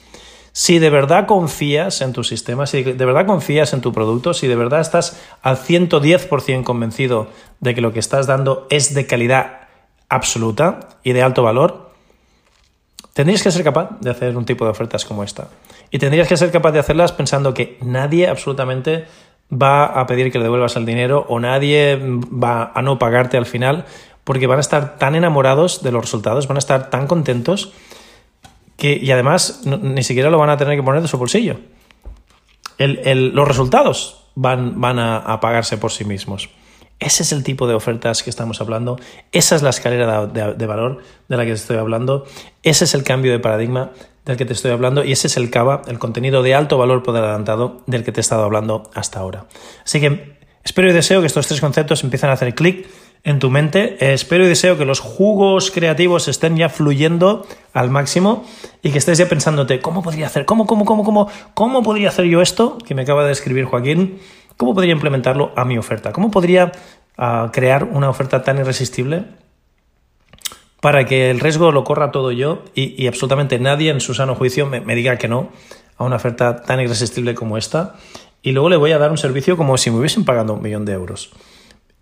Si 0.53 0.79
de 0.79 0.89
verdad 0.89 1.27
confías 1.27 2.01
en 2.01 2.11
tu 2.11 2.25
sistema, 2.25 2.67
si 2.67 2.83
de 2.83 3.05
verdad 3.05 3.25
confías 3.25 3.71
en 3.71 3.79
tu 3.79 3.93
producto, 3.93 4.33
si 4.33 4.47
de 4.47 4.57
verdad 4.57 4.81
estás 4.81 5.21
al 5.41 5.57
110% 5.57 6.63
convencido 6.63 7.29
de 7.61 7.73
que 7.73 7.79
lo 7.79 7.93
que 7.93 7.99
estás 7.99 8.27
dando 8.27 8.67
es 8.69 8.93
de 8.93 9.07
calidad 9.07 9.60
absoluta 10.11 10.99
y 11.03 11.13
de 11.13 11.23
alto 11.23 11.41
valor, 11.41 11.91
tendrías 13.13 13.41
que 13.41 13.51
ser 13.51 13.63
capaz 13.63 13.99
de 14.01 14.11
hacer 14.11 14.37
un 14.37 14.45
tipo 14.45 14.65
de 14.65 14.71
ofertas 14.71 15.05
como 15.05 15.23
esta. 15.23 15.47
Y 15.89 15.97
tendrías 15.97 16.27
que 16.27 16.37
ser 16.37 16.51
capaz 16.51 16.71
de 16.71 16.79
hacerlas 16.79 17.11
pensando 17.11 17.53
que 17.53 17.77
nadie 17.81 18.27
absolutamente 18.27 19.05
va 19.51 19.85
a 19.85 20.05
pedir 20.05 20.31
que 20.31 20.37
le 20.37 20.43
devuelvas 20.43 20.75
el 20.75 20.85
dinero 20.85 21.25
o 21.27 21.39
nadie 21.39 21.97
va 21.97 22.71
a 22.73 22.81
no 22.81 22.99
pagarte 22.99 23.37
al 23.37 23.45
final 23.45 23.85
porque 24.23 24.47
van 24.47 24.59
a 24.59 24.61
estar 24.61 24.97
tan 24.97 25.15
enamorados 25.15 25.81
de 25.81 25.91
los 25.91 26.03
resultados, 26.03 26.47
van 26.47 26.57
a 26.57 26.59
estar 26.59 26.89
tan 26.89 27.07
contentos 27.07 27.73
que, 28.77 28.97
y 29.01 29.11
además 29.11 29.63
ni 29.65 30.03
siquiera 30.03 30.29
lo 30.29 30.37
van 30.37 30.49
a 30.49 30.57
tener 30.57 30.75
que 30.75 30.83
poner 30.83 31.01
de 31.01 31.07
su 31.07 31.17
bolsillo. 31.17 31.57
los 32.77 33.47
resultados 33.47 34.25
van, 34.35 34.79
van 34.79 34.99
a, 34.99 35.39
pagarse 35.41 35.77
por 35.77 35.91
sí 35.91 36.05
mismos. 36.05 36.49
Ese 37.01 37.23
es 37.23 37.31
el 37.31 37.43
tipo 37.43 37.67
de 37.67 37.73
ofertas 37.73 38.21
que 38.21 38.29
estamos 38.29 38.61
hablando, 38.61 38.99
esa 39.31 39.55
es 39.55 39.63
la 39.63 39.71
escalera 39.71 40.27
de, 40.27 40.65
valor 40.67 40.99
de 41.27 41.35
la 41.35 41.43
que 41.43 41.49
te 41.49 41.55
estoy 41.55 41.77
hablando, 41.77 42.27
ese 42.61 42.85
es 42.85 42.93
el 42.93 43.03
cambio 43.03 43.31
de 43.31 43.39
paradigma 43.39 43.89
del 44.23 44.37
que 44.37 44.45
te 44.45 44.53
estoy 44.53 44.69
hablando 44.69 45.03
y 45.03 45.11
ese 45.11 45.25
es 45.25 45.35
el 45.35 45.49
CABA, 45.49 45.81
el 45.87 45.97
contenido 45.97 46.43
de 46.43 46.53
alto 46.53 46.77
valor 46.77 47.01
por 47.01 47.17
adelantado 47.17 47.81
del 47.87 48.03
que 48.03 48.11
te 48.11 48.19
he 48.19 48.21
estado 48.21 48.43
hablando 48.43 48.91
hasta 48.93 49.19
ahora. 49.19 49.47
Así 49.83 49.99
que 49.99 50.37
espero 50.63 50.91
y 50.91 50.93
deseo 50.93 51.21
que 51.21 51.27
estos 51.27 51.47
tres 51.47 51.59
conceptos 51.59 52.03
empiecen 52.03 52.29
a 52.29 52.33
hacer 52.33 52.53
clic 52.53 52.87
en 53.23 53.39
tu 53.39 53.49
mente. 53.49 54.13
Espero 54.13 54.45
y 54.45 54.47
deseo 54.47 54.77
que 54.77 54.85
los 54.85 54.99
jugos 54.99 55.71
creativos 55.71 56.27
estén 56.27 56.55
ya 56.55 56.69
fluyendo 56.69 57.47
al 57.73 57.89
máximo 57.89 58.45
y 58.83 58.91
que 58.91 58.99
estés 58.99 59.17
ya 59.17 59.27
pensándote, 59.27 59.79
¿cómo 59.79 60.03
podría 60.03 60.27
hacer? 60.27 60.45
¿Cómo, 60.45 60.67
cómo, 60.67 60.85
cómo, 60.85 61.03
cómo, 61.03 61.27
cómo 61.55 61.81
podría 61.81 62.09
hacer 62.09 62.25
yo 62.25 62.43
esto 62.43 62.77
que 62.77 62.93
me 62.93 63.01
acaba 63.01 63.25
de 63.25 63.31
escribir 63.31 63.65
Joaquín? 63.65 64.19
¿Cómo 64.57 64.73
podría 64.73 64.93
implementarlo 64.93 65.51
a 65.55 65.65
mi 65.65 65.77
oferta? 65.77 66.11
¿Cómo 66.11 66.31
podría 66.31 66.71
ah, 67.17 67.49
crear 67.51 67.83
una 67.83 68.09
oferta 68.09 68.43
tan 68.43 68.57
irresistible 68.57 69.25
para 70.81 71.05
que 71.05 71.29
el 71.29 71.39
riesgo 71.39 71.71
lo 71.71 71.83
corra 71.83 72.11
todo 72.11 72.31
yo 72.31 72.63
y, 72.73 73.07
absolutamente 73.07 73.59
nadie 73.59 73.91
en 73.91 74.01
su 74.01 74.13
sano 74.13 74.35
juicio 74.35 74.65
me, 74.65 74.95
diga 74.95 75.17
que 75.17 75.27
no 75.27 75.49
a 75.97 76.03
una 76.03 76.15
oferta 76.15 76.63
tan 76.63 76.79
irresistible 76.79 77.35
como 77.35 77.57
esta? 77.57 77.95
Y 78.41 78.51
luego 78.51 78.69
le 78.69 78.77
voy 78.77 78.91
a 78.91 78.97
dar 78.97 79.11
un 79.11 79.19
servicio 79.19 79.55
como 79.55 79.77
si 79.77 79.91
me 79.91 79.97
hubiesen 79.97 80.25
pagado 80.25 80.55
un 80.55 80.61
millón 80.63 80.83
de 80.83 80.93
euros. 80.93 81.31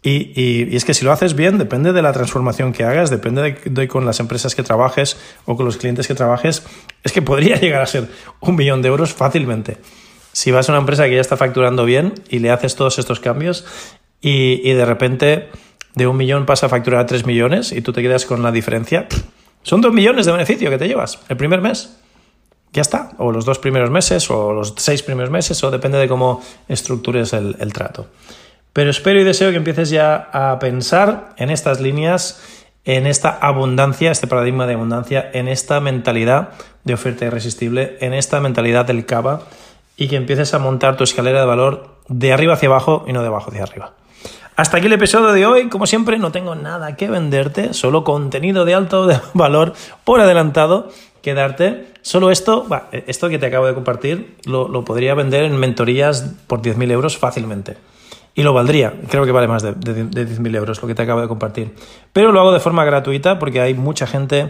Y, 0.01 0.73
es 0.75 0.85
que 0.85 0.93
si 0.93 1.03
lo 1.03 1.12
haces 1.12 1.35
bien, 1.35 1.57
depende 1.57 1.91
de 1.91 2.01
la 2.01 2.13
transformación 2.13 2.71
que 2.71 2.85
hagas, 2.85 3.09
depende 3.09 3.57
de, 3.65 3.88
con 3.89 4.05
las 4.05 4.21
empresas 4.21 4.55
que 4.55 4.63
trabajes 4.63 5.17
o 5.45 5.57
con 5.57 5.65
los 5.65 5.75
clientes 5.75 6.07
que 6.07 6.15
trabajes, 6.15 6.63
es 7.03 7.12
que 7.12 7.21
podría 7.21 7.55
llegar 7.59 7.81
a 7.81 7.85
ser 7.85 8.07
un 8.39 8.55
millón 8.55 8.81
de 8.81 8.88
euros 8.88 9.13
fácilmente. 9.13 9.77
Si 10.39 10.52
vas 10.52 10.69
a 10.69 10.71
una 10.71 10.80
empresa 10.80 11.04
que 11.04 11.15
ya 11.15 11.19
está 11.19 11.36
facturando 11.36 11.84
bien 11.84 12.13
y 12.30 12.39
le 12.39 12.49
haces 12.49 12.78
todos 12.78 12.97
estos 12.97 13.19
cambios 13.19 13.65
y, 14.21 14.71
de 14.71 14.86
repente 14.86 15.49
de 15.95 16.08
un 16.08 16.15
millón 16.15 16.45
pasa 16.45 16.67
a 16.67 16.69
facturar 16.69 17.02
a 17.02 17.06
tres 17.06 17.25
millones 17.25 17.73
y 17.73 17.82
tú 17.82 17.91
te 17.91 18.02
quedas 18.02 18.25
con 18.25 18.41
la 18.41 18.54
diferencia, 18.54 19.10
son 19.63 19.82
dos 19.82 19.91
millones 19.91 20.25
de 20.25 20.32
beneficio 20.32 20.69
que 20.69 20.78
te 20.78 20.88
llevas 20.88 21.19
el 21.28 21.36
primer 21.36 21.60
mes. 21.60 21.97
Ya 22.71 22.82
está, 22.82 23.12
o 23.17 23.34
los 23.34 23.43
dos 23.43 23.60
primeros 23.60 23.89
meses, 23.89 24.32
o 24.32 24.54
los 24.54 24.75
seis 24.78 25.04
primeros 25.04 25.30
meses, 25.30 25.62
o 25.62 25.71
depende 25.71 25.97
de 25.97 26.08
cómo 26.08 26.41
estructures 26.69 27.34
el 27.34 27.73
trato. 27.73 28.08
Pero 28.71 28.91
espero 28.91 29.19
y 29.19 29.25
deseo 29.25 29.52
que 29.52 29.58
empieces 29.58 29.89
ya 29.89 30.30
a 30.32 30.58
pensar 30.60 31.34
en 31.36 31.49
estas 31.49 31.82
líneas 31.82 32.41
en 32.86 33.08
esta 33.08 33.30
abundancia, 33.30 34.10
este 34.10 34.25
paradigma 34.25 34.65
de 34.65 34.75
abundancia, 34.75 35.30
en 35.34 35.47
esta 35.47 35.82
mentalidad 35.82 36.52
de 36.86 36.93
oferta 36.93 37.25
irresistible, 37.25 37.97
en 37.99 38.13
esta 38.13 38.39
mentalidad 38.39 38.86
del 38.86 39.06
cava 39.06 39.43
y 39.99 40.07
que 40.07 40.15
empieces 40.15 40.53
a 40.53 40.59
montar 40.59 40.95
tu 40.95 41.03
escalera 41.03 41.41
de 41.41 41.45
valor 41.45 41.89
de 42.07 42.31
arriba 42.31 42.53
hacia 42.53 42.69
abajo 42.69 43.03
y 43.05 43.12
no 43.12 43.21
de 43.21 43.27
abajo 43.27 43.51
hacia 43.51 43.63
arriba. 43.63 43.93
Hasta 44.55 44.77
aquí 44.77 44.88
el 44.88 44.93
episodio 44.93 45.33
de 45.33 45.45
hoy. 45.45 45.67
Como 45.67 45.85
siempre, 45.85 46.17
no 46.17 46.31
tengo 46.31 46.55
nada 46.55 46.95
que 46.95 47.09
venderte, 47.09 47.73
solo 47.73 48.05
contenido 48.05 48.63
de 48.63 48.73
alto 48.73 49.09
valor 49.33 49.73
por 50.05 50.21
adelantado 50.21 50.89
que 51.21 51.33
darte. 51.33 51.91
Solo 52.01 52.31
esto, 52.31 52.65
esto 53.07 53.27
que 53.27 53.39
te 53.39 53.45
acabo 53.45 53.67
de 53.67 53.73
compartir, 53.73 54.38
lo, 54.45 54.85
podría 54.85 55.15
vender 55.15 55.43
en 55.43 55.57
mentorías 55.57 56.33
por 56.47 56.62
10.000 56.62 56.91
euros 56.91 57.17
fácilmente. 57.17 57.75
Y 58.35 58.43
lo 58.43 58.53
valdría, 58.53 58.93
creo 59.09 59.25
que 59.25 59.33
vale 59.33 59.49
más 59.49 59.63
de, 59.63 59.75
10.000 59.75 60.55
euros 60.55 60.81
lo 60.81 60.88
que 60.88 60.95
te 60.95 61.01
acabo 61.01 61.19
de 61.19 61.27
compartir. 61.27 61.75
Pero 62.13 62.31
lo 62.31 62.39
hago 62.39 62.53
de 62.53 62.62
forma 62.62 62.85
gratuita 62.85 63.38
porque 63.38 63.59
hay 63.59 63.73
mucha 63.73 64.07
gente 64.07 64.49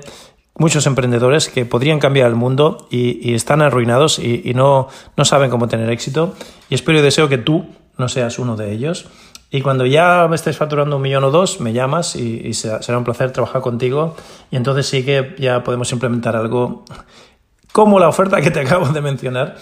muchos 0.60 0.86
emprendedores 0.86 1.50
que 1.50 1.66
podrían 1.66 2.00
cambiar 2.00 2.28
el 2.28 2.36
mundo 2.36 2.88
y, 2.92 3.34
están 3.34 3.62
arruinados 3.64 4.20
y, 4.20 4.54
no, 4.54 4.90
no, 5.18 5.26
saben 5.26 5.50
cómo 5.50 5.68
tener 5.68 5.90
éxito. 5.90 6.36
Y 6.70 6.76
espero 6.76 7.00
y 7.00 7.02
deseo 7.02 7.28
que 7.28 7.40
tú 7.40 7.66
no 7.98 8.10
seas 8.10 8.38
uno 8.38 8.56
de 8.56 8.72
ellos. 8.72 9.08
Y 9.50 9.62
cuando 9.62 9.86
ya 9.86 10.28
me 10.30 10.36
estés 10.36 10.58
facturando 10.58 10.98
un 10.98 11.02
millón 11.02 11.24
o 11.24 11.32
dos, 11.32 11.60
me 11.60 11.74
llamas 11.74 12.16
y, 12.16 12.54
será 12.54 12.98
un 12.98 13.04
placer 13.04 13.32
trabajar 13.32 13.62
contigo. 13.62 14.16
Y 14.52 14.58
entonces 14.58 14.86
sí 14.86 15.04
que 15.04 15.36
ya 15.40 15.64
podemos 15.64 15.92
implementar 15.92 16.36
algo 16.36 16.84
como 17.72 18.00
la 18.00 18.10
oferta 18.10 18.42
que 18.42 18.52
te 18.52 18.60
acabo 18.66 18.90
de 18.90 19.02
mencionar 19.02 19.56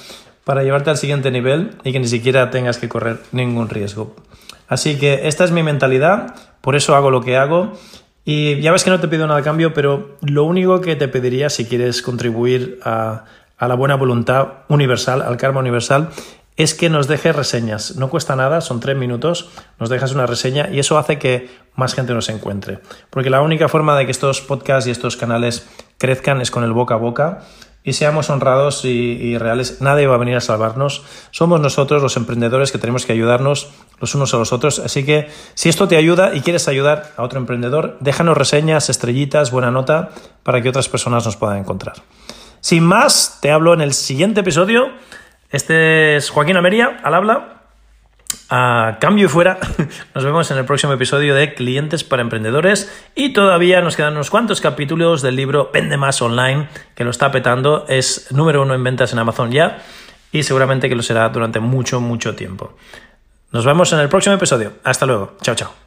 para 0.44 0.64
llevarte 0.64 0.90
al 0.90 0.98
siguiente 0.98 1.30
nivel 1.30 1.78
y 1.84 1.92
que 1.92 2.00
ni 2.00 2.08
siquiera 2.08 2.50
tengas 2.50 2.80
que 2.80 2.90
correr 2.90 3.22
ningún 3.32 3.70
riesgo. 3.70 4.16
Así 4.68 4.98
que 4.98 5.28
esta 5.28 5.46
es 5.46 5.52
mi 5.52 5.64
mentalidad, 5.64 6.36
por 6.62 6.76
eso 6.76 6.96
hago 6.96 7.12
lo 7.12 7.22
que 7.22 7.38
hago 7.38 7.74
y 8.30 8.60
ya 8.60 8.74
ves 8.74 8.84
que 8.84 8.90
no 8.90 9.00
te 9.00 9.08
pido 9.08 9.26
nada 9.26 9.40
a 9.40 9.42
cambio, 9.42 9.74
pero 9.74 10.18
lo 10.20 10.44
único 10.44 10.82
que 10.82 10.98
te 10.98 11.08
pediría 11.08 11.50
si 11.50 11.64
quieres 11.64 12.02
contribuir 12.02 12.78
a, 12.84 13.24
la 13.58 13.74
buena 13.76 13.96
voluntad 13.96 14.66
universal, 14.68 15.22
al 15.22 15.38
karma 15.38 15.62
universal, 15.62 16.10
es 16.58 16.74
que 16.74 16.90
nos 16.90 17.08
dejes 17.08 17.34
reseñas. 17.34 17.96
No 17.96 18.10
cuesta 18.10 18.36
nada, 18.36 18.60
son 18.60 18.82
tres 18.82 18.98
minutos, 18.98 19.50
nos 19.80 19.88
dejas 19.88 20.12
una 20.12 20.26
reseña 20.26 20.68
y 20.70 20.80
eso 20.80 20.98
hace 20.98 21.18
que 21.18 21.50
más 21.76 21.94
gente 21.94 22.14
nos 22.14 22.28
encuentre. 22.28 22.80
Porque 23.12 23.30
la 23.30 23.42
única 23.42 23.70
forma 23.70 23.98
de 23.98 24.04
que 24.04 24.12
estos 24.12 24.42
podcasts 24.42 24.90
y 24.90 24.92
estos 24.92 25.16
canales 25.16 25.66
crezcan 25.98 26.42
es 26.42 26.52
con 26.52 26.66
el 26.66 26.74
boca 26.74 26.96
a 26.96 26.98
boca 26.98 27.44
y 27.84 27.94
seamos 27.94 28.30
honrados 28.30 28.84
y, 28.84 29.38
reales. 29.38 29.82
Nadie 29.82 30.08
va 30.08 30.16
a 30.16 30.18
venir 30.18 30.36
a 30.36 30.42
salvarnos. 30.42 31.04
Somos 31.32 31.62
nosotros 31.62 32.02
los 32.02 32.18
emprendedores 32.18 32.72
que 32.72 32.78
tenemos 32.78 33.06
que 33.06 33.14
ayudarnos 33.14 33.70
los 34.00 34.14
unos 34.14 34.34
a 34.34 34.38
los 34.38 34.52
otros. 34.52 34.80
Así 34.80 35.06
que 35.06 35.30
si 35.54 35.70
esto 35.70 35.88
te 35.88 35.96
ayuda 35.96 36.36
y 36.36 36.42
quieres 36.42 36.68
ayudar 36.68 37.14
a 37.16 37.24
otro 37.24 37.40
emprendedor, 37.40 37.98
déjanos 38.00 38.38
reseñas, 38.38 38.90
estrellitas, 38.90 39.52
buena 39.52 39.72
nota 39.72 40.10
para 40.44 40.62
que 40.62 40.70
otras 40.70 40.90
personas 40.90 41.26
nos 41.26 41.38
puedan 41.38 41.58
encontrar. 41.60 41.96
Sin 42.60 42.84
más, 42.84 43.40
te 43.42 43.52
hablo 43.52 43.74
en 43.74 43.82
el 43.82 43.94
siguiente 43.94 44.42
episodio. 44.42 44.90
Este 45.50 46.18
es 46.18 46.30
Joaquín 46.30 46.58
Ameria, 46.58 47.00
al 47.04 47.14
habla. 47.14 47.57
A 48.50 48.98
cambio 49.02 49.26
y 49.26 49.30
fuera, 49.30 49.60
nos 50.16 50.24
vemos 50.24 50.50
en 50.52 50.58
el 50.58 50.66
próximo 50.66 50.94
episodio 50.94 51.36
de 51.36 51.54
Clientes 51.54 52.06
para 52.06 52.22
Emprendedores 52.22 52.90
y 53.14 53.34
todavía 53.34 53.82
nos 53.82 53.98
quedan 53.98 54.14
unos 54.14 54.30
cuantos 54.30 54.62
capítulos 54.62 55.22
del 55.22 55.36
libro 55.36 55.70
Vende 55.74 55.98
Más 55.98 56.22
Online, 56.22 56.70
que 56.96 57.04
lo 57.04 57.12
está 57.12 57.30
petando, 57.32 57.86
es 57.90 58.32
número 58.32 58.62
uno 58.62 58.74
en 58.74 58.84
ventas 58.84 59.12
en 59.12 59.20
Amazon 59.20 59.52
ya 59.52 59.80
y 60.32 60.44
seguramente 60.44 60.88
que 60.88 60.96
lo 60.96 61.04
será 61.04 61.28
durante 61.30 61.60
mucho, 61.60 62.00
mucho 62.00 62.36
tiempo. 62.36 62.76
Nos 63.52 63.66
vemos 63.66 63.92
en 63.94 64.00
el 64.00 64.10
próximo 64.10 64.36
episodio. 64.36 64.74
Hasta 64.84 65.06
luego. 65.06 65.38
Chao, 65.42 65.56
chao. 65.56 65.87